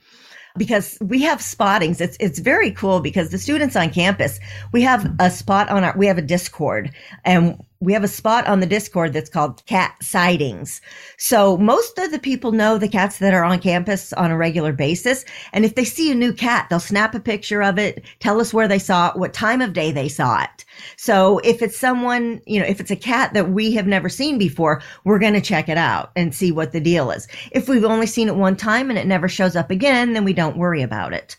because 0.57 0.97
we 1.01 1.21
have 1.21 1.41
spottings. 1.41 2.01
It's, 2.01 2.17
it's 2.19 2.39
very 2.39 2.71
cool 2.71 2.99
because 2.99 3.29
the 3.29 3.37
students 3.37 3.75
on 3.75 3.91
campus, 3.91 4.39
we 4.71 4.81
have 4.81 5.13
a 5.19 5.29
spot 5.29 5.69
on 5.69 5.83
our, 5.83 5.95
we 5.97 6.07
have 6.07 6.17
a 6.17 6.23
discord 6.23 6.91
and 7.23 7.61
we 7.79 7.93
have 7.93 8.03
a 8.03 8.07
spot 8.07 8.47
on 8.47 8.59
the 8.59 8.65
Discord 8.65 9.13
that's 9.13 9.29
called 9.29 9.63
cat 9.65 9.95
sightings. 10.01 10.81
So 11.17 11.57
most 11.57 11.97
of 11.97 12.11
the 12.11 12.19
people 12.19 12.51
know 12.51 12.77
the 12.77 12.87
cats 12.87 13.19
that 13.19 13.33
are 13.33 13.43
on 13.43 13.59
campus 13.59 14.13
on 14.13 14.31
a 14.31 14.37
regular 14.37 14.73
basis. 14.73 15.25
And 15.53 15.63
if 15.63 15.75
they 15.75 15.83
see 15.83 16.11
a 16.11 16.15
new 16.15 16.33
cat, 16.33 16.67
they'll 16.69 16.79
snap 16.79 17.13
a 17.13 17.19
picture 17.19 17.61
of 17.61 17.77
it, 17.77 18.03
tell 18.19 18.41
us 18.41 18.53
where 18.53 18.67
they 18.67 18.79
saw 18.79 19.09
it, 19.09 19.17
what 19.17 19.33
time 19.33 19.61
of 19.61 19.73
day 19.73 19.91
they 19.91 20.09
saw 20.09 20.43
it. 20.43 20.65
So 20.95 21.39
if 21.39 21.61
it's 21.61 21.77
someone, 21.77 22.41
you 22.45 22.59
know, 22.59 22.65
if 22.65 22.79
it's 22.79 22.91
a 22.91 22.95
cat 22.95 23.33
that 23.33 23.51
we 23.51 23.73
have 23.73 23.87
never 23.87 24.09
seen 24.09 24.37
before, 24.37 24.81
we're 25.03 25.19
going 25.19 25.33
to 25.33 25.41
check 25.41 25.69
it 25.69 25.77
out 25.77 26.11
and 26.15 26.33
see 26.33 26.51
what 26.51 26.71
the 26.71 26.79
deal 26.79 27.11
is. 27.11 27.27
If 27.51 27.69
we've 27.69 27.85
only 27.85 28.07
seen 28.07 28.27
it 28.27 28.35
one 28.35 28.55
time 28.55 28.89
and 28.89 28.97
it 28.97 29.07
never 29.07 29.27
shows 29.27 29.55
up 29.55 29.71
again, 29.71 30.13
then 30.13 30.23
we 30.23 30.33
don't 30.33 30.57
worry 30.57 30.81
about 30.81 31.13
it 31.13 31.35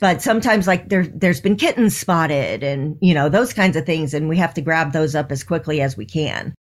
but 0.00 0.22
sometimes 0.22 0.66
like 0.66 0.88
there 0.88 1.06
there's 1.06 1.40
been 1.40 1.54
kittens 1.56 1.96
spotted 1.96 2.62
and 2.62 2.96
you 3.00 3.12
know 3.14 3.28
those 3.28 3.52
kinds 3.52 3.76
of 3.76 3.84
things 3.84 4.14
and 4.14 4.28
we 4.28 4.36
have 4.36 4.54
to 4.54 4.60
grab 4.60 4.92
those 4.92 5.14
up 5.14 5.30
as 5.32 5.44
quickly 5.44 5.80
as 5.80 5.96
we 5.96 6.06
can. 6.06 6.54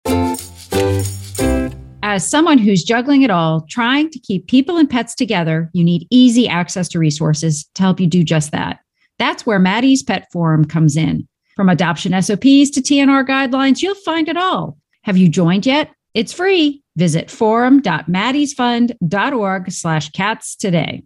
As 2.03 2.29
someone 2.29 2.59
who's 2.59 2.85
juggling 2.85 3.23
it 3.23 3.31
all 3.31 3.67
trying 3.69 4.11
to 4.11 4.19
keep 4.19 4.47
people 4.47 4.77
and 4.77 4.89
pets 4.89 5.15
together 5.15 5.71
you 5.73 5.83
need 5.85 6.07
easy 6.11 6.49
access 6.49 6.89
to 6.89 6.99
resources 6.99 7.69
to 7.75 7.83
help 7.83 8.01
you 8.01 8.07
do 8.07 8.25
just 8.25 8.53
that. 8.53 8.81
That's 9.19 9.47
where 9.47 9.59
maddie's 9.59 10.03
pet 10.03 10.27
forum 10.33 10.65
comes 10.65 10.97
in. 10.97 11.29
From 11.57 11.69
adoption 11.69 12.13
sops 12.13 12.71
to 12.71 12.81
tnr 12.81 13.27
guidelines 13.27 13.83
you'll 13.83 13.95
find 13.97 14.29
it 14.29 14.37
all. 14.37 14.79
Have 15.03 15.17
you 15.17 15.29
joined 15.29 15.67
yet? 15.67 15.91
It's 16.15 16.33
free. 16.33 16.83
Visit 16.97 17.31
forum.maddiesfund.org 17.31 19.71
slash 19.71 20.11
cats 20.11 20.57
today 20.57 21.03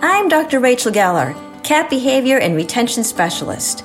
I'm 0.00 0.28
Dr. 0.28 0.60
Rachel 0.60 0.92
Geller, 0.92 1.34
cat 1.64 1.90
behavior 1.90 2.38
and 2.38 2.54
retention 2.54 3.02
specialist. 3.02 3.84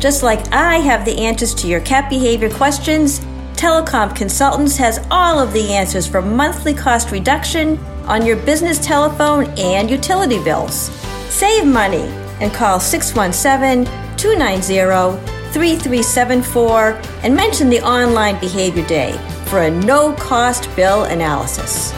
Just 0.00 0.24
like 0.24 0.52
I 0.52 0.78
have 0.78 1.04
the 1.04 1.16
answers 1.16 1.54
to 1.54 1.68
your 1.68 1.80
cat 1.82 2.10
behavior 2.10 2.50
questions, 2.50 3.20
Telecom 3.54 4.16
Consultants 4.16 4.76
has 4.78 5.06
all 5.08 5.38
of 5.38 5.52
the 5.52 5.72
answers 5.72 6.04
for 6.04 6.20
monthly 6.20 6.74
cost 6.74 7.12
reduction 7.12 7.78
on 8.06 8.26
your 8.26 8.34
business 8.38 8.84
telephone 8.84 9.44
and 9.56 9.88
utility 9.88 10.42
bills. 10.42 10.90
Save 11.28 11.64
money 11.64 12.10
and 12.40 12.52
call 12.52 12.80
617 12.80 13.84
290 14.16 15.24
3374 15.52 17.00
and 17.22 17.36
mention 17.36 17.68
the 17.68 17.80
online 17.86 18.36
behavior 18.40 18.84
day 18.88 19.12
for 19.46 19.60
a 19.60 19.70
no 19.70 20.12
cost 20.14 20.68
bill 20.74 21.04
analysis. 21.04 21.92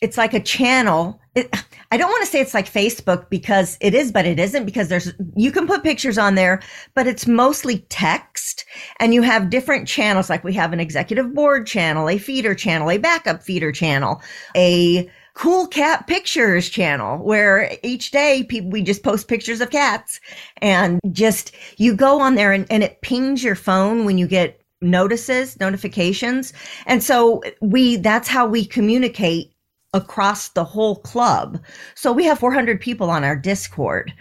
it's 0.00 0.16
like 0.16 0.33
a 0.33 0.40
channel. 0.40 1.21
It, 1.37 1.55
I 1.93 1.97
don't 1.97 2.11
want 2.11 2.25
to 2.25 2.31
say 2.31 2.40
it's 2.40 2.55
like 2.55 2.71
Facebook 2.71 3.28
because 3.31 3.78
it 3.81 3.95
is, 3.95 4.11
but 4.11 4.26
it 4.26 4.38
isn't 4.40 4.64
because 4.64 4.88
there's, 4.88 5.12
you 5.37 5.52
can 5.52 5.66
put 5.66 5.85
pictures 5.85 6.19
on 6.19 6.35
there, 6.35 6.61
but 6.95 7.07
it's 7.07 7.26
mostly 7.26 7.81
text 7.90 8.64
and 8.99 9.14
you 9.14 9.23
have 9.23 9.50
different 9.50 9.87
channels. 9.87 10.28
Like 10.28 10.43
we 10.43 10.55
have 10.55 10.73
an 10.73 10.81
executive 10.81 11.35
board 11.35 11.66
channel, 11.66 12.09
a 12.09 12.19
feeder 12.19 12.55
channel, 12.55 12.90
a 12.90 12.99
backup 12.99 13.43
feeder 13.43 13.71
channel, 13.71 14.21
a 14.57 15.09
cool 15.35 15.66
cat 15.66 16.07
pictures 16.07 16.69
channel 16.69 17.19
where 17.19 17.76
each 17.83 18.11
day 18.11 18.43
people, 18.45 18.71
we 18.71 18.83
just 18.83 19.02
post 19.02 19.28
pictures 19.28 19.61
of 19.61 19.71
cats 19.71 20.21
and 20.62 20.99
just 21.12 21.52
you 21.76 21.95
go 21.95 22.21
on 22.21 22.35
there 22.35 22.52
and, 22.52 22.66
and 22.71 22.83
it 22.83 23.02
pings 23.02 23.45
your 23.45 23.55
phone 23.55 24.07
when 24.07 24.19
you 24.19 24.26
get 24.26 24.61
notices, 24.81 25.61
notifications. 25.61 26.52
And 26.87 27.02
so 27.02 27.43
we, 27.61 27.97
that's 27.97 28.28
how 28.28 28.47
we 28.47 28.64
communicate 28.64 29.52
across 29.97 30.50
the 30.50 30.65
whole 30.65 30.97
club. 30.97 31.61
So 31.95 32.12
we 32.12 32.25
have 32.25 32.38
400 32.38 32.81
people 32.81 33.11
on 33.11 33.25
our 33.25 33.35
Discord. 33.35 34.12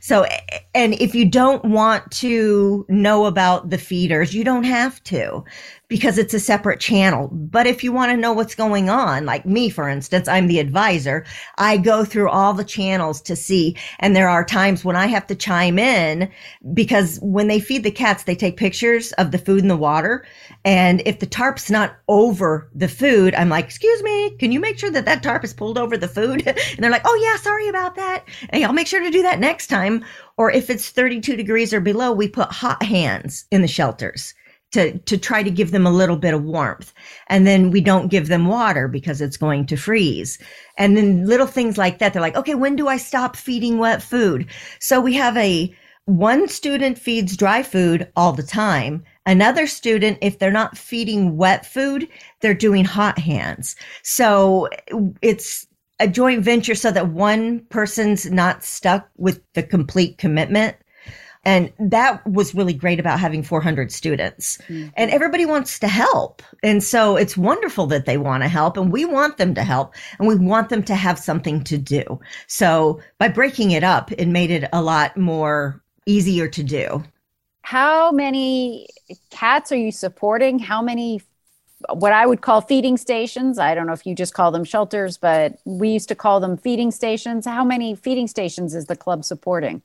So, 0.00 0.26
and 0.74 0.94
if 0.94 1.14
you 1.14 1.28
don't 1.28 1.64
want 1.64 2.10
to 2.12 2.84
know 2.88 3.26
about 3.26 3.70
the 3.70 3.78
feeders, 3.78 4.34
you 4.34 4.44
don't 4.44 4.64
have 4.64 5.02
to 5.04 5.44
because 5.90 6.18
it's 6.18 6.32
a 6.32 6.40
separate 6.40 6.78
channel. 6.78 7.28
But 7.32 7.66
if 7.66 7.82
you 7.82 7.92
want 7.92 8.12
to 8.12 8.16
know 8.16 8.32
what's 8.32 8.54
going 8.54 8.88
on, 8.88 9.26
like 9.26 9.44
me, 9.44 9.68
for 9.68 9.88
instance, 9.88 10.28
I'm 10.28 10.46
the 10.46 10.60
advisor. 10.60 11.26
I 11.58 11.76
go 11.76 12.04
through 12.04 12.30
all 12.30 12.54
the 12.54 12.64
channels 12.64 13.20
to 13.22 13.34
see. 13.34 13.76
And 13.98 14.14
there 14.14 14.28
are 14.28 14.44
times 14.44 14.84
when 14.84 14.94
I 14.94 15.06
have 15.08 15.26
to 15.26 15.34
chime 15.34 15.80
in 15.80 16.30
because 16.72 17.18
when 17.22 17.48
they 17.48 17.58
feed 17.58 17.82
the 17.82 17.90
cats, 17.90 18.22
they 18.22 18.36
take 18.36 18.56
pictures 18.56 19.10
of 19.14 19.32
the 19.32 19.38
food 19.38 19.62
and 19.62 19.70
the 19.70 19.76
water. 19.76 20.24
And 20.64 21.02
if 21.06 21.18
the 21.18 21.26
tarp's 21.26 21.70
not 21.70 21.96
over 22.06 22.70
the 22.72 22.88
food, 22.88 23.34
I'm 23.34 23.48
like, 23.48 23.64
excuse 23.64 24.00
me, 24.04 24.30
can 24.38 24.52
you 24.52 24.60
make 24.60 24.78
sure 24.78 24.90
that 24.92 25.06
that 25.06 25.24
tarp 25.24 25.42
is 25.42 25.52
pulled 25.52 25.76
over 25.76 25.96
the 25.96 26.06
food? 26.06 26.44
and 26.46 26.78
they're 26.78 26.90
like, 26.90 27.02
oh 27.04 27.20
yeah, 27.20 27.36
sorry 27.36 27.66
about 27.66 27.96
that. 27.96 28.28
And 28.50 28.64
I'll 28.64 28.72
make 28.72 28.86
sure 28.86 29.02
to 29.02 29.10
do 29.10 29.22
that 29.22 29.40
next 29.40 29.66
time. 29.66 30.04
Or 30.36 30.52
if 30.52 30.70
it's 30.70 30.90
32 30.90 31.34
degrees 31.34 31.74
or 31.74 31.80
below, 31.80 32.12
we 32.12 32.28
put 32.28 32.52
hot 32.52 32.84
hands 32.84 33.44
in 33.50 33.60
the 33.60 33.68
shelters 33.68 34.34
to, 34.72 34.98
to 34.98 35.18
try 35.18 35.42
to 35.42 35.50
give 35.50 35.70
them 35.70 35.86
a 35.86 35.92
little 35.92 36.16
bit 36.16 36.34
of 36.34 36.44
warmth. 36.44 36.92
And 37.28 37.46
then 37.46 37.70
we 37.70 37.80
don't 37.80 38.08
give 38.10 38.28
them 38.28 38.46
water 38.46 38.88
because 38.88 39.20
it's 39.20 39.36
going 39.36 39.66
to 39.66 39.76
freeze. 39.76 40.38
And 40.78 40.96
then 40.96 41.26
little 41.26 41.46
things 41.46 41.76
like 41.76 41.98
that. 41.98 42.12
They're 42.12 42.22
like, 42.22 42.36
okay, 42.36 42.54
when 42.54 42.76
do 42.76 42.88
I 42.88 42.96
stop 42.96 43.36
feeding 43.36 43.78
wet 43.78 44.02
food? 44.02 44.46
So 44.78 45.00
we 45.00 45.14
have 45.14 45.36
a 45.36 45.74
one 46.06 46.48
student 46.48 46.98
feeds 46.98 47.36
dry 47.36 47.62
food 47.62 48.10
all 48.16 48.32
the 48.32 48.42
time. 48.42 49.04
Another 49.26 49.66
student, 49.66 50.18
if 50.22 50.38
they're 50.38 50.50
not 50.50 50.76
feeding 50.76 51.36
wet 51.36 51.66
food, 51.66 52.08
they're 52.40 52.54
doing 52.54 52.84
hot 52.84 53.18
hands. 53.18 53.76
So 54.02 54.68
it's 55.22 55.66
a 56.00 56.08
joint 56.08 56.42
venture 56.42 56.74
so 56.74 56.90
that 56.90 57.10
one 57.10 57.60
person's 57.68 58.30
not 58.30 58.64
stuck 58.64 59.08
with 59.18 59.40
the 59.52 59.62
complete 59.62 60.18
commitment 60.18 60.76
and 61.44 61.72
that 61.78 62.26
was 62.26 62.54
really 62.54 62.74
great 62.74 63.00
about 63.00 63.18
having 63.18 63.42
400 63.42 63.90
students. 63.90 64.58
Mm-hmm. 64.68 64.88
And 64.94 65.10
everybody 65.10 65.46
wants 65.46 65.78
to 65.78 65.88
help. 65.88 66.42
And 66.62 66.82
so 66.82 67.16
it's 67.16 67.36
wonderful 67.36 67.86
that 67.86 68.04
they 68.04 68.18
want 68.18 68.42
to 68.42 68.48
help 68.48 68.76
and 68.76 68.92
we 68.92 69.06
want 69.06 69.38
them 69.38 69.54
to 69.54 69.64
help 69.64 69.94
and 70.18 70.28
we 70.28 70.36
want 70.36 70.68
them 70.68 70.82
to 70.84 70.94
have 70.94 71.18
something 71.18 71.64
to 71.64 71.78
do. 71.78 72.20
So 72.46 73.00
by 73.18 73.28
breaking 73.28 73.70
it 73.70 73.82
up, 73.82 74.12
it 74.12 74.26
made 74.26 74.50
it 74.50 74.68
a 74.72 74.82
lot 74.82 75.16
more 75.16 75.82
easier 76.04 76.46
to 76.48 76.62
do. 76.62 77.02
How 77.62 78.10
many 78.10 78.88
cats 79.30 79.72
are 79.72 79.76
you 79.76 79.92
supporting? 79.92 80.58
How 80.58 80.82
many 80.82 81.22
what 81.94 82.12
I 82.12 82.26
would 82.26 82.42
call 82.42 82.60
feeding 82.60 82.98
stations. 82.98 83.58
I 83.58 83.74
don't 83.74 83.86
know 83.86 83.94
if 83.94 84.04
you 84.04 84.14
just 84.14 84.34
call 84.34 84.50
them 84.50 84.64
shelters, 84.64 85.16
but 85.16 85.58
we 85.64 85.88
used 85.88 86.08
to 86.08 86.14
call 86.14 86.38
them 86.38 86.58
feeding 86.58 86.90
stations. 86.90 87.46
How 87.46 87.64
many 87.64 87.94
feeding 87.94 88.26
stations 88.26 88.74
is 88.74 88.84
the 88.84 88.96
club 88.96 89.24
supporting? 89.24 89.80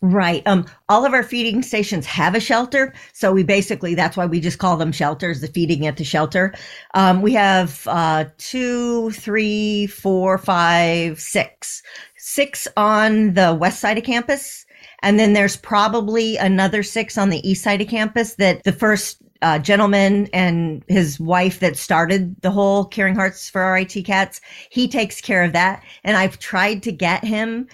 Right. 0.00 0.42
Um, 0.46 0.66
all 0.88 1.04
of 1.04 1.12
our 1.12 1.22
feeding 1.22 1.62
stations 1.62 2.06
have 2.06 2.34
a 2.34 2.40
shelter. 2.40 2.92
So 3.12 3.32
we 3.32 3.42
basically, 3.42 3.94
that's 3.94 4.16
why 4.16 4.26
we 4.26 4.40
just 4.40 4.58
call 4.58 4.76
them 4.76 4.92
shelters, 4.92 5.40
the 5.40 5.48
feeding 5.48 5.86
at 5.86 5.96
the 5.96 6.04
shelter. 6.04 6.54
Um, 6.94 7.22
we 7.22 7.32
have, 7.34 7.86
uh, 7.86 8.26
two, 8.38 9.10
three, 9.10 9.86
four, 9.86 10.38
five, 10.38 11.20
six, 11.20 11.82
six 12.16 12.66
on 12.76 13.34
the 13.34 13.54
west 13.54 13.80
side 13.80 13.98
of 13.98 14.04
campus. 14.04 14.64
And 15.02 15.18
then 15.18 15.34
there's 15.34 15.56
probably 15.56 16.36
another 16.36 16.82
six 16.82 17.18
on 17.18 17.30
the 17.30 17.46
east 17.48 17.62
side 17.62 17.80
of 17.80 17.88
campus 17.88 18.34
that 18.36 18.64
the 18.64 18.72
first 18.72 19.18
uh, 19.42 19.58
gentleman 19.58 20.28
and 20.32 20.82
his 20.88 21.20
wife 21.20 21.60
that 21.60 21.76
started 21.76 22.34
the 22.40 22.50
whole 22.50 22.84
Caring 22.84 23.14
Hearts 23.14 23.48
for 23.48 23.72
RIT 23.72 24.04
Cats, 24.04 24.40
he 24.70 24.88
takes 24.88 25.20
care 25.20 25.44
of 25.44 25.52
that. 25.52 25.82
And 26.04 26.16
I've 26.16 26.38
tried 26.38 26.82
to 26.84 26.92
get 26.92 27.24
him 27.24 27.68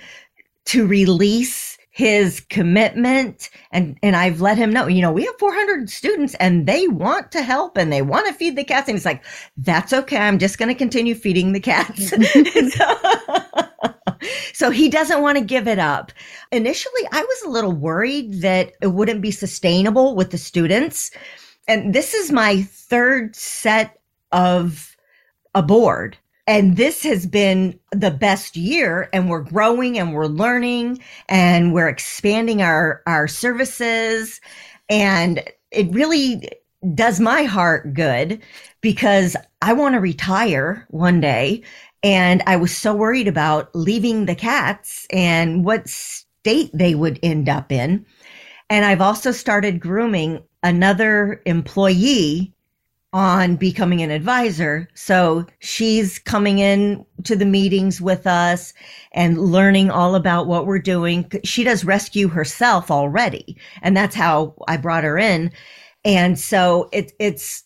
to 0.67 0.87
release 0.87 1.79
his 1.93 2.41
commitment 2.41 3.51
and 3.71 3.99
and 4.03 4.17
I've 4.17 4.41
let 4.41 4.59
him 4.59 4.73
know, 4.73 4.89
you 4.89 5.03
know, 5.03 5.13
we 5.13 5.25
have 5.25 5.39
400 5.39 5.89
students 5.91 6.35
and 6.37 6.67
they 6.67 6.89
want 6.89 7.31
to 7.33 7.43
help 7.43 7.77
and 7.77 7.93
they 7.93 8.03
want 8.03 8.27
to 8.27 8.33
feed 8.33 8.57
the 8.57 8.65
cats 8.65 8.89
and 8.89 8.97
he's 8.97 9.05
like, 9.05 9.25
that's 9.59 9.93
okay. 9.93 10.17
I'm 10.17 10.39
just 10.39 10.59
going 10.59 10.71
to 10.71 10.75
continue 10.75 11.15
feeding 11.15 11.53
the 11.53 11.61
cats. 11.61 12.09
so, 12.75 13.83
So 14.55 14.71
he 14.71 14.89
doesn't 14.89 15.23
want 15.23 15.39
to 15.39 15.45
give 15.45 15.67
it 15.67 15.79
up. 15.79 16.13
Initially, 16.51 17.03
I 17.11 17.23
was 17.23 17.43
a 17.43 17.51
little 17.51 17.73
worried 17.73 18.43
that 18.43 18.73
it 18.81 18.89
wouldn't 18.89 19.21
be 19.21 19.31
sustainable 19.31 20.15
with 20.15 20.31
the 20.31 20.39
students. 20.39 21.11
And 21.69 21.95
this 21.95 22.15
is 22.15 22.31
my 22.31 22.63
third 22.63 23.35
set 23.35 23.99
of 24.31 24.97
a 25.55 25.63
board. 25.63 26.17
And 26.47 26.77
this 26.77 27.03
has 27.05 27.27
been 27.27 27.79
the 27.93 28.11
best 28.11 28.57
year 28.57 29.09
and 29.13 29.31
we're 29.31 29.43
growing 29.43 29.99
and 29.99 30.13
we're 30.13 30.27
learning 30.27 30.99
and 31.29 31.73
we're 31.73 31.89
expanding 31.89 32.63
our, 32.63 33.03
our 33.07 33.29
services. 33.29 34.41
And 34.89 35.43
it 35.71 35.91
really 35.93 36.49
does 36.95 37.21
my 37.21 37.45
heart 37.45 37.95
good 37.95 38.43
because 38.81 39.37
I 39.61 39.73
want 39.73 39.95
to 39.95 40.01
retire 40.01 40.85
one 40.91 41.21
day. 41.21 41.63
And 42.03 42.43
I 42.47 42.57
was 42.57 42.77
so 42.77 42.93
worried 42.93 43.29
about 43.29 43.73
leaving 43.75 44.27
the 44.27 44.35
cats 44.35 45.07
and 45.11 45.65
what 45.65 45.89
state 45.89 46.71
they 46.75 46.97
would 46.97 47.21
end 47.23 47.49
up 47.49 47.71
in. 47.71 48.05
And 48.69 48.85
I've 48.85 49.01
also 49.01 49.31
started 49.31 49.79
grooming 49.79 50.43
another 50.65 51.41
employee 51.47 52.52
on 53.13 53.57
becoming 53.57 54.01
an 54.03 54.11
advisor. 54.11 54.89
So 54.95 55.47
she's 55.59 56.19
coming 56.19 56.59
in 56.59 57.05
to 57.25 57.37
the 57.37 57.45
meetings 57.45 58.01
with 58.01 58.27
us 58.27 58.73
and 59.13 59.39
learning 59.39 59.91
all 59.91 60.15
about 60.15 60.47
what 60.47 60.67
we're 60.67 60.79
doing. 60.79 61.31
She 61.45 61.63
does 61.63 61.85
rescue 61.85 62.29
herself 62.29 62.91
already. 62.91 63.57
And 63.83 63.97
that's 63.97 64.15
how 64.15 64.55
I 64.67 64.79
brought 64.79 65.05
her 65.05 65.19
in. 65.19 65.53
And 66.05 66.39
so 66.39 66.89
it, 66.93 67.13
it's, 67.19 67.65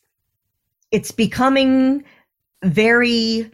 it's 0.91 1.13
becoming 1.13 2.05
very 2.65 3.51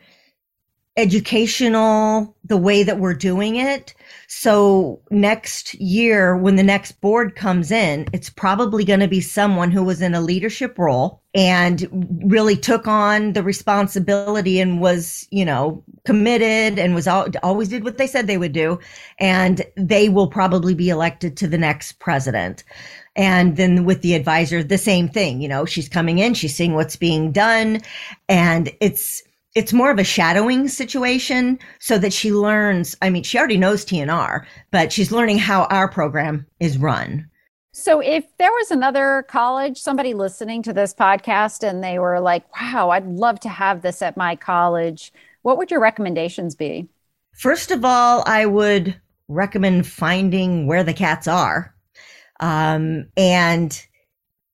educational 0.96 2.36
the 2.44 2.56
way 2.56 2.82
that 2.82 2.98
we're 2.98 3.14
doing 3.14 3.56
it. 3.56 3.94
So 4.28 5.00
next 5.10 5.74
year, 5.74 6.36
when 6.36 6.56
the 6.56 6.62
next 6.62 7.00
board 7.00 7.34
comes 7.34 7.70
in, 7.70 8.06
it's 8.12 8.28
probably 8.28 8.84
going 8.84 9.00
to 9.00 9.08
be 9.08 9.20
someone 9.20 9.70
who 9.70 9.82
was 9.82 10.02
in 10.02 10.14
a 10.14 10.20
leadership 10.20 10.78
role 10.78 11.22
and 11.34 11.88
really 12.24 12.56
took 12.56 12.86
on 12.86 13.32
the 13.32 13.42
responsibility 13.42 14.60
and 14.60 14.80
was, 14.80 15.26
you 15.30 15.46
know, 15.46 15.82
committed 16.04 16.78
and 16.78 16.94
was 16.94 17.06
all, 17.06 17.26
always 17.42 17.68
did 17.68 17.84
what 17.84 17.96
they 17.96 18.06
said 18.06 18.26
they 18.26 18.36
would 18.36 18.52
do. 18.52 18.78
And 19.18 19.62
they 19.76 20.10
will 20.10 20.28
probably 20.28 20.74
be 20.74 20.90
elected 20.90 21.38
to 21.38 21.48
the 21.48 21.58
next 21.58 21.92
president. 22.00 22.64
And 23.16 23.56
then 23.56 23.84
with 23.84 24.02
the 24.02 24.14
advisor, 24.14 24.62
the 24.62 24.78
same 24.78 25.08
thing, 25.08 25.40
you 25.40 25.48
know, 25.48 25.64
she's 25.64 25.88
coming 25.88 26.18
in, 26.18 26.34
she's 26.34 26.54
seeing 26.54 26.74
what's 26.74 26.96
being 26.96 27.32
done 27.32 27.80
and 28.28 28.70
it's, 28.80 29.22
it's 29.54 29.72
more 29.72 29.90
of 29.90 29.98
a 29.98 30.04
shadowing 30.04 30.68
situation 30.68 31.58
so 31.78 31.98
that 31.98 32.12
she 32.12 32.32
learns. 32.32 32.96
I 33.02 33.10
mean, 33.10 33.22
she 33.22 33.38
already 33.38 33.58
knows 33.58 33.84
TNR, 33.84 34.44
but 34.70 34.92
she's 34.92 35.12
learning 35.12 35.38
how 35.38 35.64
our 35.64 35.88
program 35.88 36.46
is 36.58 36.78
run. 36.78 37.28
So, 37.74 38.00
if 38.00 38.24
there 38.36 38.50
was 38.50 38.70
another 38.70 39.24
college, 39.28 39.78
somebody 39.78 40.12
listening 40.12 40.62
to 40.64 40.74
this 40.74 40.92
podcast, 40.92 41.66
and 41.66 41.82
they 41.82 41.98
were 41.98 42.20
like, 42.20 42.44
wow, 42.60 42.90
I'd 42.90 43.06
love 43.06 43.40
to 43.40 43.48
have 43.48 43.80
this 43.80 44.02
at 44.02 44.16
my 44.16 44.36
college, 44.36 45.10
what 45.40 45.56
would 45.56 45.70
your 45.70 45.80
recommendations 45.80 46.54
be? 46.54 46.88
First 47.32 47.70
of 47.70 47.82
all, 47.82 48.24
I 48.26 48.44
would 48.44 49.00
recommend 49.28 49.86
finding 49.86 50.66
where 50.66 50.84
the 50.84 50.92
cats 50.92 51.26
are. 51.26 51.74
Um, 52.40 53.06
and 53.16 53.86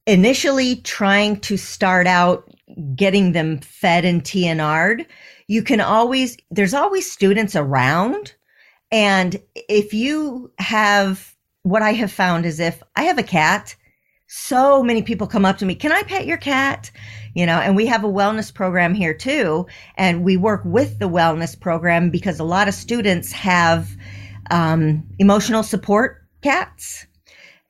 initially 0.06 0.76
trying 0.76 1.40
to 1.40 1.56
start 1.56 2.06
out 2.06 2.50
getting 2.94 3.33
them 3.33 3.59
fed 3.59 4.04
and 4.04 4.22
TNR'd, 4.22 5.07
you 5.46 5.62
can 5.62 5.81
always, 5.81 6.37
there's 6.50 6.74
always 6.74 7.11
students 7.11 7.57
around. 7.57 8.35
And 8.90 9.40
if 9.54 9.92
you 9.92 10.50
have, 10.59 11.35
what 11.62 11.83
I 11.83 11.92
have 11.92 12.12
found 12.12 12.46
is 12.46 12.61
if 12.61 12.83
I 12.96 13.02
have 13.02 13.18
a 13.18 13.22
cat, 13.22 13.74
so 14.28 14.83
many 14.83 15.02
people 15.02 15.26
come 15.26 15.44
up 15.44 15.59
to 15.59 15.66
me, 15.66 15.74
can 15.74 15.92
I 15.92 16.02
pet 16.02 16.26
your 16.26 16.37
cat? 16.37 16.90
You 17.35 17.46
know, 17.46 17.59
and 17.59 17.74
we 17.74 17.87
have 17.87 18.04
a 18.04 18.09
wellness 18.09 18.52
program 18.52 18.94
here 18.94 19.14
too. 19.14 19.66
And 19.96 20.22
we 20.22 20.37
work 20.37 20.62
with 20.64 20.98
the 20.98 21.09
wellness 21.09 21.59
program 21.59 22.11
because 22.11 22.38
a 22.38 22.44
lot 22.44 22.68
of 22.68 22.74
students 22.74 23.33
have 23.33 23.88
um, 24.50 25.04
emotional 25.18 25.62
support 25.62 26.26
cats. 26.42 27.07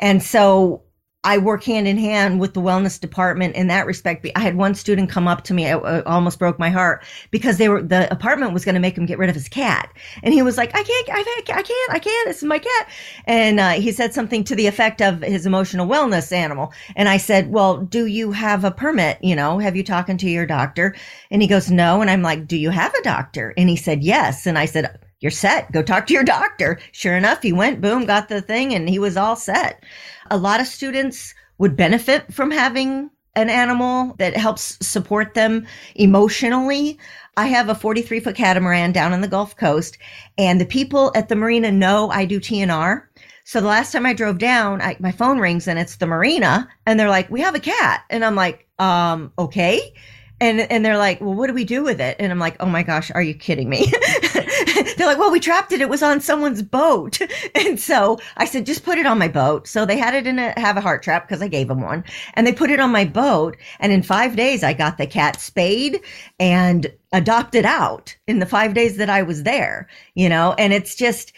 And 0.00 0.22
so 0.22 0.82
I 1.28 1.36
work 1.36 1.62
hand 1.62 1.86
in 1.86 1.98
hand 1.98 2.40
with 2.40 2.54
the 2.54 2.62
wellness 2.62 2.98
department 2.98 3.54
in 3.54 3.66
that 3.66 3.84
respect. 3.84 4.26
I 4.34 4.40
had 4.40 4.56
one 4.56 4.74
student 4.74 5.10
come 5.10 5.28
up 5.28 5.44
to 5.44 5.52
me, 5.52 5.66
I, 5.66 6.00
almost 6.00 6.38
broke 6.38 6.58
my 6.58 6.70
heart 6.70 7.04
because 7.30 7.58
they 7.58 7.68
were 7.68 7.82
the 7.82 8.10
apartment 8.10 8.54
was 8.54 8.64
going 8.64 8.76
to 8.76 8.80
make 8.80 8.96
him 8.96 9.04
get 9.04 9.18
rid 9.18 9.28
of 9.28 9.34
his 9.34 9.46
cat, 9.46 9.92
and 10.22 10.32
he 10.32 10.40
was 10.40 10.56
like, 10.56 10.70
"I 10.74 10.82
can't, 10.82 11.10
I 11.10 11.22
can't, 11.22 11.50
I 11.50 11.62
can't, 11.62 11.92
I 11.92 11.98
can't. 11.98 12.28
This 12.28 12.38
is 12.38 12.44
my 12.44 12.58
cat." 12.58 12.88
And 13.26 13.60
uh, 13.60 13.72
he 13.72 13.92
said 13.92 14.14
something 14.14 14.42
to 14.44 14.56
the 14.56 14.68
effect 14.68 15.02
of 15.02 15.20
his 15.20 15.44
emotional 15.44 15.86
wellness 15.86 16.32
animal, 16.32 16.72
and 16.96 17.10
I 17.10 17.18
said, 17.18 17.52
"Well, 17.52 17.76
do 17.76 18.06
you 18.06 18.32
have 18.32 18.64
a 18.64 18.70
permit? 18.70 19.18
You 19.22 19.36
know, 19.36 19.58
have 19.58 19.76
you 19.76 19.84
talking 19.84 20.16
to 20.16 20.30
your 20.30 20.46
doctor?" 20.46 20.96
And 21.30 21.42
he 21.42 21.48
goes, 21.48 21.70
"No," 21.70 22.00
and 22.00 22.10
I'm 22.10 22.22
like, 22.22 22.46
"Do 22.48 22.56
you 22.56 22.70
have 22.70 22.94
a 22.94 23.02
doctor?" 23.02 23.52
And 23.58 23.68
he 23.68 23.76
said, 23.76 24.02
"Yes," 24.02 24.46
and 24.46 24.56
I 24.58 24.64
said 24.64 24.98
you're 25.20 25.31
set. 25.31 25.70
Go 25.72 25.83
talk 25.83 26.07
to 26.07 26.14
your 26.14 26.24
doctor. 26.24 26.78
Sure 26.92 27.16
enough, 27.16 27.42
he 27.42 27.52
went, 27.52 27.81
boom, 27.81 28.07
got 28.07 28.28
the 28.28 28.40
thing, 28.40 28.74
and 28.74 28.88
he 28.88 28.98
was 28.98 29.16
all 29.16 29.37
set 29.37 29.83
a 30.31 30.38
lot 30.38 30.61
of 30.61 30.66
students 30.66 31.35
would 31.59 31.76
benefit 31.76 32.33
from 32.33 32.50
having 32.50 33.11
an 33.35 33.50
animal 33.50 34.14
that 34.18 34.37
helps 34.37 34.78
support 34.85 35.35
them 35.35 35.66
emotionally. 35.94 36.98
I 37.37 37.46
have 37.46 37.68
a 37.68 37.74
43 37.74 38.20
foot 38.20 38.37
catamaran 38.37 38.92
down 38.92 39.12
on 39.12 39.20
the 39.20 39.28
Gulf 39.28 39.57
Coast 39.57 39.98
and 40.37 40.61
the 40.61 40.66
people 40.66 41.12
at 41.14 41.28
the 41.28 41.37
marina 41.37 41.70
know 41.70 42.11
I 42.11 42.24
do 42.24 42.40
TNR. 42.40 43.04
So 43.44 43.61
the 43.61 43.66
last 43.68 43.92
time 43.92 44.04
I 44.07 44.12
drove 44.12 44.38
down, 44.38 44.83
I, 44.83 44.96
my 44.98 45.12
phone 45.12 45.38
rings 45.38 45.68
and 45.68 45.78
it's 45.78 45.96
the 45.96 46.07
marina 46.07 46.68
and 46.85 46.98
they're 46.98 47.09
like, 47.09 47.31
we 47.31 47.40
have 47.40 47.54
a 47.54 47.61
cat. 47.61 48.04
And 48.11 48.24
I'm 48.24 48.35
like, 48.35 48.68
um, 48.78 49.33
okay. 49.38 49.94
And, 50.40 50.61
and 50.61 50.85
they're 50.85 50.98
like, 50.98 51.20
well, 51.20 51.35
what 51.35 51.48
do 51.48 51.53
we 51.53 51.64
do 51.64 51.83
with 51.83 52.01
it? 52.01 52.16
And 52.18 52.31
I'm 52.31 52.38
like, 52.38 52.57
oh 52.61 52.66
my 52.66 52.83
gosh, 52.83 53.11
are 53.11 53.22
you 53.22 53.35
kidding 53.35 53.68
me? 53.68 53.87
they're 54.96 55.07
like, 55.07 55.18
well, 55.18 55.31
we 55.31 55.40
trapped 55.40 55.72
it. 55.72 55.81
It 55.81 55.88
was 55.88 56.03
on 56.03 56.20
someone's 56.20 56.62
boat. 56.62 57.20
And 57.55 57.81
so 57.81 58.18
I 58.37 58.44
said, 58.44 58.66
just 58.66 58.85
put 58.85 58.98
it 58.98 59.07
on 59.07 59.18
my 59.18 59.27
boat. 59.27 59.66
So 59.66 59.85
they 59.85 59.98
had 59.98 60.14
it 60.14 60.27
in 60.27 60.38
a, 60.38 60.55
Havahart 60.57 61.03
trap 61.03 61.27
because 61.27 61.42
I 61.42 61.48
gave 61.48 61.68
them 61.68 61.81
one 61.81 62.05
and 62.35 62.46
they 62.46 62.53
put 62.53 62.70
it 62.70 62.79
on 62.79 62.90
my 62.90 63.05
boat. 63.05 63.57
And 63.81 63.92
in 63.92 64.03
five 64.03 64.37
days, 64.37 64.62
I 64.62 64.72
got 64.74 64.96
the 64.96 65.07
cat 65.07 65.40
spayed 65.40 66.01
and 66.38 66.87
adopted 67.12 67.64
out 67.64 68.16
in 68.27 68.38
the 68.38 68.46
five 68.46 68.74
days 68.74 68.96
that 68.98 69.11
I 69.11 69.22
was 69.22 69.42
there, 69.42 69.88
you 70.14 70.29
know, 70.29 70.55
and 70.57 70.72
it's 70.72 70.94
just, 70.94 71.33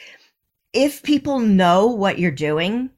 if 0.73 1.03
people 1.03 1.39
know 1.39 1.87
what 1.87 2.19
you're 2.19 2.31
doing, 2.31 2.91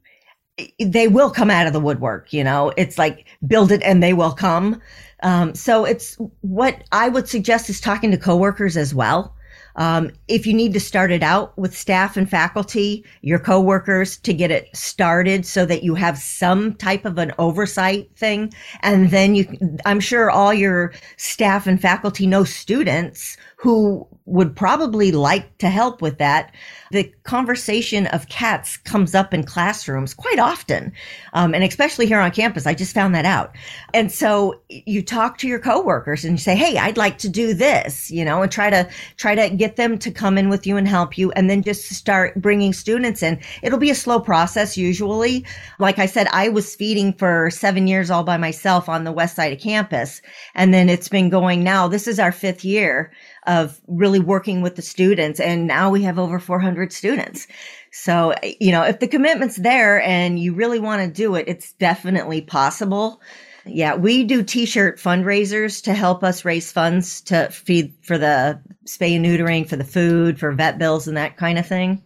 they 0.79 1.09
will 1.09 1.31
come 1.31 1.51
out 1.51 1.67
of 1.67 1.73
the 1.73 1.81
woodwork, 1.81 2.33
you 2.33 2.45
know, 2.45 2.73
it's 2.77 2.99
like 2.99 3.27
build 3.47 3.73
it 3.73 3.83
and 3.83 4.03
they 4.03 4.13
will 4.13 4.33
come. 4.33 4.81
Um, 5.23 5.55
so 5.55 5.85
it's 5.85 6.17
what 6.41 6.83
I 6.93 7.09
would 7.09 7.29
suggest 7.29 7.71
is 7.71 7.81
talking 7.81 8.11
to 8.11 8.17
coworkers 8.17 8.77
as 8.77 8.95
well. 8.95 9.35
Um, 9.77 10.11
if 10.29 10.47
you 10.47 10.53
need 10.53 10.75
to 10.75 10.81
start 10.81 11.11
it 11.11 11.23
out 11.23 11.57
with 11.57 11.77
staff 11.77 12.17
and 12.17 12.29
faculty, 12.29 13.05
your 13.23 13.39
coworkers 13.39 14.19
to 14.19 14.35
get 14.35 14.51
it 14.51 14.69
started 14.77 15.47
so 15.47 15.65
that 15.65 15.83
you 15.83 15.95
have 15.95 16.19
some 16.19 16.75
type 16.75 17.05
of 17.05 17.19
an 17.19 17.33
oversight 17.39 18.11
thing. 18.17 18.53
And 18.81 19.11
then 19.11 19.35
you, 19.35 19.47
I'm 19.87 20.01
sure 20.01 20.31
all 20.31 20.53
your 20.53 20.93
staff 21.17 21.67
and 21.67 21.81
faculty 21.81 22.27
know 22.27 22.45
students 22.45 23.37
who 23.63 24.05
would 24.25 24.57
probably 24.57 25.13
like 25.13 25.57
to 25.59 25.69
help 25.69 26.03
with 26.03 26.19
that. 26.19 26.53
The 26.91 27.05
conversation 27.23 28.09
of 28.09 28.29
cats 28.29 28.77
comes 28.77 29.15
up 29.15 29.33
in 29.33 29.45
classrooms 29.45 30.15
quite 30.15 30.41
often. 30.41 30.93
Um, 31.33 31.55
and 31.55 31.63
especially 31.63 32.07
here 32.07 32.19
on 32.19 32.33
campus, 32.33 32.67
I 32.67 32.75
just 32.75 32.93
found 32.93 33.15
that 33.15 33.25
out. 33.25 33.55
And 33.95 34.11
so 34.11 34.61
you 34.69 35.01
talk 35.01 35.39
to 35.39 35.49
your 35.49 35.61
coworkers 35.61 36.25
and 36.25 36.33
you 36.33 36.39
say, 36.39 36.57
Hey, 36.57 36.77
I'd 36.77 36.97
like 36.97 37.19
to 37.19 37.29
do 37.29 37.55
this, 37.55 38.11
you 38.11 38.25
know, 38.25 38.43
and 38.43 38.51
try 38.51 38.69
to, 38.69 38.89
try 39.17 39.37
to 39.37 39.55
get 39.55 39.77
them 39.77 39.97
to 39.99 40.11
come 40.11 40.39
in 40.39 40.49
with 40.49 40.67
you 40.67 40.77
and 40.77 40.89
help 40.89 41.17
you. 41.17 41.31
And 41.33 41.49
then 41.49 41.63
just 41.63 41.85
start 41.85 42.41
bringing 42.41 42.73
students 42.73 43.23
in. 43.23 43.41
It'll 43.63 43.79
be 43.79 43.91
a 43.91 43.95
slow 43.95 44.19
process 44.19 44.77
usually. 44.77 45.47
Like 45.79 46.01
I 46.01 46.07
said, 46.07 46.27
I 46.33 46.49
was 46.49 46.75
feeding 46.75 47.13
for 47.13 47.49
seven 47.51 47.87
years 47.87 48.11
all 48.11 48.25
by 48.25 48.39
myself 48.39 48.89
on 48.89 49.05
the 49.05 49.13
west 49.13 49.37
side 49.37 49.53
of 49.53 49.61
campus. 49.61 50.21
And 50.57 50.75
then 50.75 50.89
it's 50.89 51.09
been 51.09 51.29
going 51.29 51.63
now. 51.63 51.87
This 51.87 52.09
is 52.09 52.19
our 52.19 52.33
fifth 52.33 52.65
year 52.65 53.13
of 53.47 53.81
really 53.87 54.21
working 54.21 54.63
with 54.63 54.77
the 54.77 54.83
students. 54.83 55.41
And 55.41 55.67
now 55.67 55.91
we 55.91 56.03
have 56.03 56.19
over 56.19 56.39
400 56.39 56.93
students. 56.93 57.47
So, 57.91 58.35
you 58.61 58.71
know, 58.73 58.83
if 58.85 59.01
the 59.01 59.09
commitment's 59.09 59.57
there 59.57 60.01
and 60.03 60.39
you 60.39 60.55
really 60.55 60.79
want 60.79 61.03
to 61.03 61.09
do 61.09 61.35
it, 61.35 61.47
it's 61.49 61.73
definitely 61.75 62.41
possible. 62.41 63.21
Yeah, 63.65 63.95
we 63.95 64.25
do 64.25 64.43
t-shirt 64.43 64.99
fundraisers 64.99 65.83
to 65.85 65.95
help 65.95 66.25
us 66.25 66.45
raise 66.45 66.73
funds 66.73 67.21
to 67.23 67.49
feed 67.51 67.95
for 68.03 68.19
the 68.19 68.61
spay 68.87 69.15
and 69.15 69.25
neutering, 69.25 69.69
for 69.69 69.77
the 69.77 69.85
food, 69.85 70.39
for 70.39 70.53
vet 70.53 70.79
bills 70.79 71.07
and 71.07 71.17
that 71.17 71.37
kind 71.37 71.59
of 71.59 71.67
thing. 71.67 72.03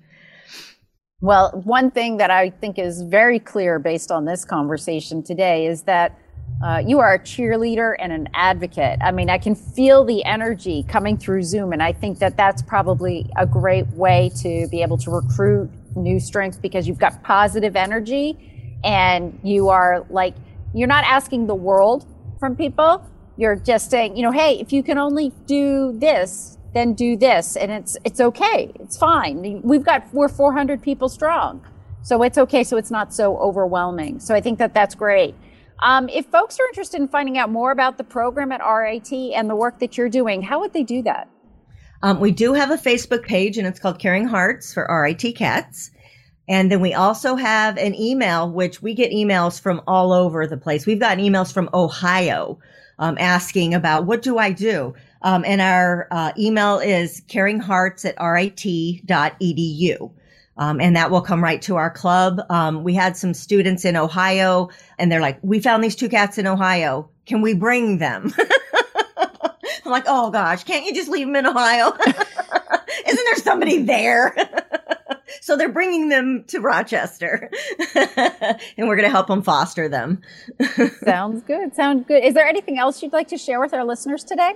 Well, 1.23 1.63
one 1.65 1.91
thing 1.91 2.19
that 2.19 2.31
I 2.31 2.51
think 2.51 2.79
is 2.79 3.01
very 3.03 3.39
clear 3.39 3.79
based 3.79 4.11
on 4.11 4.27
this 4.27 4.45
conversation 4.45 5.23
today 5.23 5.67
is 5.67 5.85
that 5.85 6.19
Uh, 6.65 6.83
you 6.87 7.01
are 7.01 7.15
a 7.15 7.19
cheerleader 7.19 7.95
and 7.99 8.13
an 8.13 8.29
advocate. 8.33 8.99
I 9.03 9.13
mean, 9.13 9.29
I 9.29 9.37
can 9.37 9.55
feel 9.55 10.05
the 10.05 10.25
energy 10.25 10.85
coming 10.89 11.19
through 11.19 11.43
Zoom, 11.43 11.73
and 11.73 11.83
I 11.83 11.93
think 11.93 12.19
that 12.21 12.37
that's 12.37 12.63
probably 12.63 13.29
a 13.37 13.47
great 13.47 13.87
way 13.89 14.31
to 14.37 14.67
be 14.69 14.83
able 14.83 14.97
to 14.99 15.11
recruit 15.11 15.71
new 15.95 16.19
strength 16.19 16.63
because 16.63 16.89
you've 16.89 16.99
got 16.99 17.23
positive 17.23 17.77
energy 17.77 18.79
and 18.85 19.39
you 19.43 19.69
are 19.69 20.07
like, 20.09 20.35
you're 20.75 20.89
not 20.89 21.05
asking 21.05 21.47
the 21.47 21.55
world 21.55 22.07
from 22.39 22.57
people. 22.57 23.07
You're 23.37 23.57
just 23.57 23.91
saying, 23.91 24.17
you 24.17 24.23
know, 24.23 24.33
hey, 24.33 24.59
if 24.59 24.73
you 24.73 24.83
can 24.83 24.97
only 24.99 25.33
do 25.47 25.93
this, 25.99 26.57
then 26.73 26.95
do 26.95 27.17
this, 27.17 27.57
and 27.57 27.71
it's 27.73 27.97
it's 28.05 28.21
okay. 28.21 28.71
It's 28.81 28.99
fine. 28.99 29.63
We've 29.63 29.85
got 29.85 30.13
we're 30.13 30.29
400 30.29 30.83
people 30.83 31.09
strong, 31.09 31.67
so 32.03 32.23
it's 32.23 32.37
okay. 32.37 32.65
So 32.65 32.77
it's 32.77 32.91
not 32.91 33.15
so 33.15 33.39
overwhelming. 33.39 34.21
So 34.21 34.35
I 34.35 34.41
think 34.41 34.59
that 34.59 34.75
that's 34.75 34.95
great. 34.95 35.35
Um, 35.83 36.09
if 36.09 36.27
folks 36.27 36.59
are 36.59 36.67
interested 36.69 37.01
in 37.01 37.09
finding 37.09 37.39
out 37.39 37.51
more 37.51 37.71
about 37.71 37.99
the 37.99 38.05
program 38.05 38.53
at 38.53 38.61
RIT 38.61 39.13
and 39.13 39.51
the 39.51 39.57
work 39.57 39.79
that 39.81 39.99
you're 39.99 40.09
doing, 40.09 40.43
how 40.43 40.61
would 40.61 40.73
they 40.73 40.83
do 40.83 41.03
that? 41.03 41.29
Um, 42.03 42.21
we 42.21 42.31
do 42.31 42.55
have 42.55 42.71
a 42.71 42.77
Facebook 42.77 43.25
page 43.25 43.59
and 43.59 43.67
it's 43.67 43.81
called 43.81 43.99
Caring 43.99 44.27
Hearts 44.27 44.73
for 44.73 44.87
RIT 44.89 45.37
Cats. 45.37 45.91
And 46.49 46.71
then 46.71 46.81
we 46.81 46.95
also 46.95 47.35
have 47.35 47.77
an 47.77 47.95
email, 47.95 48.51
which 48.51 48.81
we 48.81 48.95
get 48.95 49.11
emails 49.11 49.61
from 49.61 49.83
all 49.87 50.13
over 50.13 50.47
the 50.47 50.57
place. 50.57 50.87
We've 50.87 51.01
gotten 51.01 51.25
emails 51.25 51.53
from 51.53 51.69
Ohio 51.75 52.59
um, 52.99 53.17
asking 53.19 53.75
about 53.75 54.07
what 54.07 54.23
do 54.23 54.39
I 54.39 54.53
do? 54.53 54.95
Um, 55.23 55.45
and 55.45 55.61
our 55.61 56.07
uh, 56.11 56.33
email 56.39 56.79
is 56.79 57.21
caringhearts 57.23 58.05
at 58.05 58.15
rit.edu. 58.23 60.13
Um, 60.59 60.81
and 60.81 60.97
that 60.97 61.11
will 61.11 61.21
come 61.21 61.43
right 61.43 61.61
to 61.63 61.77
our 61.77 61.91
club. 61.91 62.41
Um, 62.49 62.83
we 62.83 62.95
had 62.95 63.17
some 63.17 63.35
students 63.35 63.85
in 63.85 63.97
Ohio 63.97 64.71
and 64.99 65.13
they're 65.13 65.21
like, 65.21 65.39
we 65.43 65.61
found 65.61 65.85
these 65.85 65.97
two 65.97 66.09
cats 66.09 66.39
in 66.39 66.47
Ohio. 66.47 67.11
Can 67.27 67.43
we 67.43 67.55
bring 67.55 67.99
them? 67.99 68.33
I'm 69.85 69.93
like, 69.93 70.05
oh 70.07 70.31
gosh, 70.31 70.65
can't 70.65 70.85
you 70.85 70.95
just 70.95 71.09
leave 71.09 71.27
them 71.27 71.37
in 71.37 71.47
Ohio? 71.47 71.93
Isn't 73.07 73.25
there 73.25 73.37
somebody 73.37 73.83
there? 73.83 74.35
so 75.41 75.57
they're 75.57 75.69
bringing 75.69 76.09
them 76.09 76.45
to 76.49 76.61
Rochester 76.61 77.51
and 77.95 78.89
we're 78.89 78.97
going 78.97 79.07
to 79.07 79.11
help 79.11 79.29
them 79.29 79.43
foster 79.43 79.89
them. 79.89 80.23
Sounds 81.05 81.43
good. 81.43 81.75
Sounds 81.75 82.05
good. 82.07 82.25
Is 82.25 82.35
there 82.35 82.47
anything 82.47 82.79
else 82.79 83.03
you'd 83.03 83.13
like 83.13 83.29
to 83.29 83.39
share 83.39 83.61
with 83.61 83.75
our 83.75 83.85
listeners 83.85 84.25
today? 84.25 84.55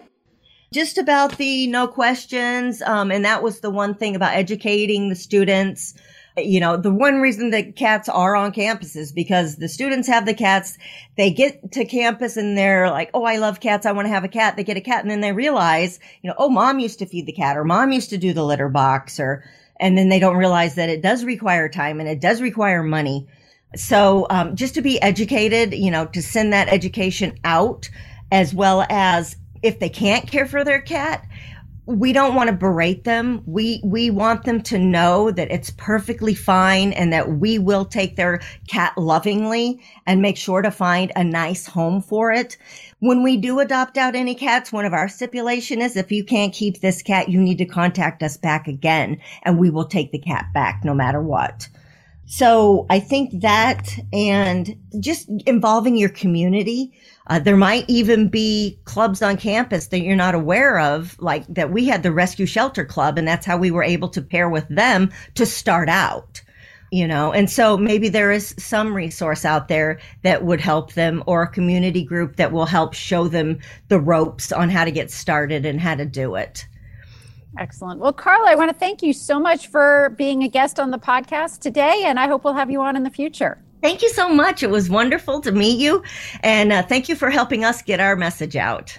Just 0.72 0.98
about 0.98 1.36
the 1.36 1.66
no 1.66 1.88
questions. 1.88 2.80
Um, 2.82 3.10
and 3.10 3.24
that 3.24 3.42
was 3.42 3.60
the 3.60 3.70
one 3.70 3.94
thing 3.94 4.14
about 4.14 4.34
educating 4.34 5.08
the 5.08 5.16
students. 5.16 5.94
You 6.36 6.60
know, 6.60 6.76
the 6.76 6.92
one 6.92 7.20
reason 7.20 7.50
that 7.50 7.74
cats 7.74 8.08
are 8.08 8.36
on 8.36 8.52
campus 8.52 8.94
is 8.94 9.10
because 9.10 9.56
the 9.56 9.68
students 9.68 10.06
have 10.06 10.26
the 10.26 10.34
cats. 10.34 10.78
They 11.16 11.32
get 11.32 11.72
to 11.72 11.84
campus 11.84 12.36
and 12.36 12.56
they're 12.56 12.88
like, 12.88 13.10
Oh, 13.14 13.24
I 13.24 13.38
love 13.38 13.58
cats. 13.58 13.84
I 13.84 13.92
want 13.92 14.06
to 14.06 14.12
have 14.12 14.22
a 14.22 14.28
cat. 14.28 14.56
They 14.56 14.62
get 14.62 14.76
a 14.76 14.80
cat. 14.80 15.02
And 15.02 15.10
then 15.10 15.20
they 15.20 15.32
realize, 15.32 15.98
you 16.22 16.28
know, 16.28 16.36
Oh, 16.38 16.48
mom 16.48 16.78
used 16.78 17.00
to 17.00 17.06
feed 17.06 17.26
the 17.26 17.32
cat 17.32 17.56
or 17.56 17.64
mom 17.64 17.90
used 17.90 18.10
to 18.10 18.18
do 18.18 18.32
the 18.32 18.44
litter 18.44 18.68
box 18.68 19.18
or, 19.18 19.44
and 19.80 19.98
then 19.98 20.08
they 20.08 20.20
don't 20.20 20.36
realize 20.36 20.76
that 20.76 20.88
it 20.88 21.02
does 21.02 21.24
require 21.24 21.68
time 21.68 21.98
and 21.98 22.08
it 22.08 22.20
does 22.20 22.40
require 22.40 22.84
money. 22.84 23.26
So, 23.74 24.26
um, 24.30 24.54
just 24.56 24.74
to 24.74 24.82
be 24.82 25.00
educated, 25.02 25.74
you 25.74 25.90
know, 25.90 26.06
to 26.06 26.22
send 26.22 26.52
that 26.52 26.68
education 26.68 27.38
out 27.44 27.90
as 28.32 28.54
well 28.54 28.86
as 28.88 29.36
if 29.62 29.78
they 29.78 29.88
can't 29.88 30.26
care 30.26 30.46
for 30.46 30.64
their 30.64 30.80
cat, 30.80 31.26
we 31.86 32.12
don't 32.12 32.34
want 32.34 32.48
to 32.48 32.56
berate 32.56 33.04
them. 33.04 33.42
We 33.46 33.80
we 33.82 34.10
want 34.10 34.44
them 34.44 34.62
to 34.64 34.78
know 34.78 35.30
that 35.32 35.50
it's 35.50 35.70
perfectly 35.70 36.34
fine 36.34 36.92
and 36.92 37.12
that 37.12 37.38
we 37.38 37.58
will 37.58 37.84
take 37.84 38.16
their 38.16 38.40
cat 38.68 38.96
lovingly 38.96 39.82
and 40.06 40.22
make 40.22 40.36
sure 40.36 40.62
to 40.62 40.70
find 40.70 41.10
a 41.16 41.24
nice 41.24 41.66
home 41.66 42.00
for 42.00 42.30
it. 42.30 42.56
When 43.00 43.22
we 43.22 43.36
do 43.38 43.58
adopt 43.58 43.96
out 43.96 44.14
any 44.14 44.34
cats, 44.34 44.72
one 44.72 44.84
of 44.84 44.92
our 44.92 45.08
stipulation 45.08 45.80
is 45.80 45.96
if 45.96 46.12
you 46.12 46.22
can't 46.22 46.52
keep 46.52 46.80
this 46.80 47.02
cat, 47.02 47.28
you 47.28 47.40
need 47.40 47.58
to 47.58 47.66
contact 47.66 48.22
us 48.22 48.36
back 48.36 48.68
again 48.68 49.18
and 49.42 49.58
we 49.58 49.70
will 49.70 49.86
take 49.86 50.12
the 50.12 50.18
cat 50.18 50.46
back 50.54 50.82
no 50.84 50.94
matter 50.94 51.20
what. 51.20 51.68
So 52.26 52.86
I 52.88 53.00
think 53.00 53.40
that 53.40 53.98
and 54.12 54.76
just 55.00 55.28
involving 55.46 55.96
your 55.96 56.10
community. 56.10 56.92
Uh, 57.30 57.38
there 57.38 57.56
might 57.56 57.84
even 57.88 58.26
be 58.26 58.76
clubs 58.86 59.22
on 59.22 59.36
campus 59.36 59.86
that 59.86 60.00
you're 60.00 60.16
not 60.16 60.34
aware 60.34 60.80
of, 60.80 61.16
like 61.20 61.46
that 61.46 61.70
we 61.70 61.84
had 61.86 62.02
the 62.02 62.10
Rescue 62.10 62.44
Shelter 62.44 62.84
Club, 62.84 63.16
and 63.16 63.26
that's 63.26 63.46
how 63.46 63.56
we 63.56 63.70
were 63.70 63.84
able 63.84 64.08
to 64.08 64.20
pair 64.20 64.50
with 64.50 64.66
them 64.68 65.10
to 65.36 65.46
start 65.46 65.88
out. 65.88 66.42
You 66.90 67.06
know, 67.06 67.32
and 67.32 67.48
so 67.48 67.78
maybe 67.78 68.08
there 68.08 68.32
is 68.32 68.52
some 68.58 68.92
resource 68.92 69.44
out 69.44 69.68
there 69.68 70.00
that 70.24 70.44
would 70.44 70.60
help 70.60 70.94
them 70.94 71.22
or 71.24 71.42
a 71.44 71.48
community 71.48 72.02
group 72.02 72.34
that 72.34 72.50
will 72.50 72.66
help 72.66 72.94
show 72.94 73.28
them 73.28 73.60
the 73.86 74.00
ropes 74.00 74.50
on 74.50 74.68
how 74.68 74.84
to 74.84 74.90
get 74.90 75.08
started 75.08 75.64
and 75.64 75.80
how 75.80 75.94
to 75.94 76.04
do 76.04 76.34
it. 76.34 76.66
Excellent. 77.60 78.00
Well, 78.00 78.12
Carla, 78.12 78.50
I 78.50 78.56
want 78.56 78.72
to 78.72 78.76
thank 78.76 79.04
you 79.04 79.12
so 79.12 79.38
much 79.38 79.68
for 79.68 80.14
being 80.18 80.42
a 80.42 80.48
guest 80.48 80.80
on 80.80 80.90
the 80.90 80.98
podcast 80.98 81.60
today, 81.60 82.02
and 82.06 82.18
I 82.18 82.26
hope 82.26 82.42
we'll 82.42 82.54
have 82.54 82.72
you 82.72 82.80
on 82.80 82.96
in 82.96 83.04
the 83.04 83.10
future. 83.10 83.62
Thank 83.82 84.02
you 84.02 84.10
so 84.10 84.28
much. 84.28 84.62
It 84.62 84.70
was 84.70 84.90
wonderful 84.90 85.40
to 85.40 85.52
meet 85.52 85.78
you, 85.80 86.02
and 86.42 86.72
uh, 86.72 86.82
thank 86.82 87.08
you 87.08 87.16
for 87.16 87.30
helping 87.30 87.64
us 87.64 87.80
get 87.80 87.98
our 87.98 88.14
message 88.14 88.56
out. 88.56 88.98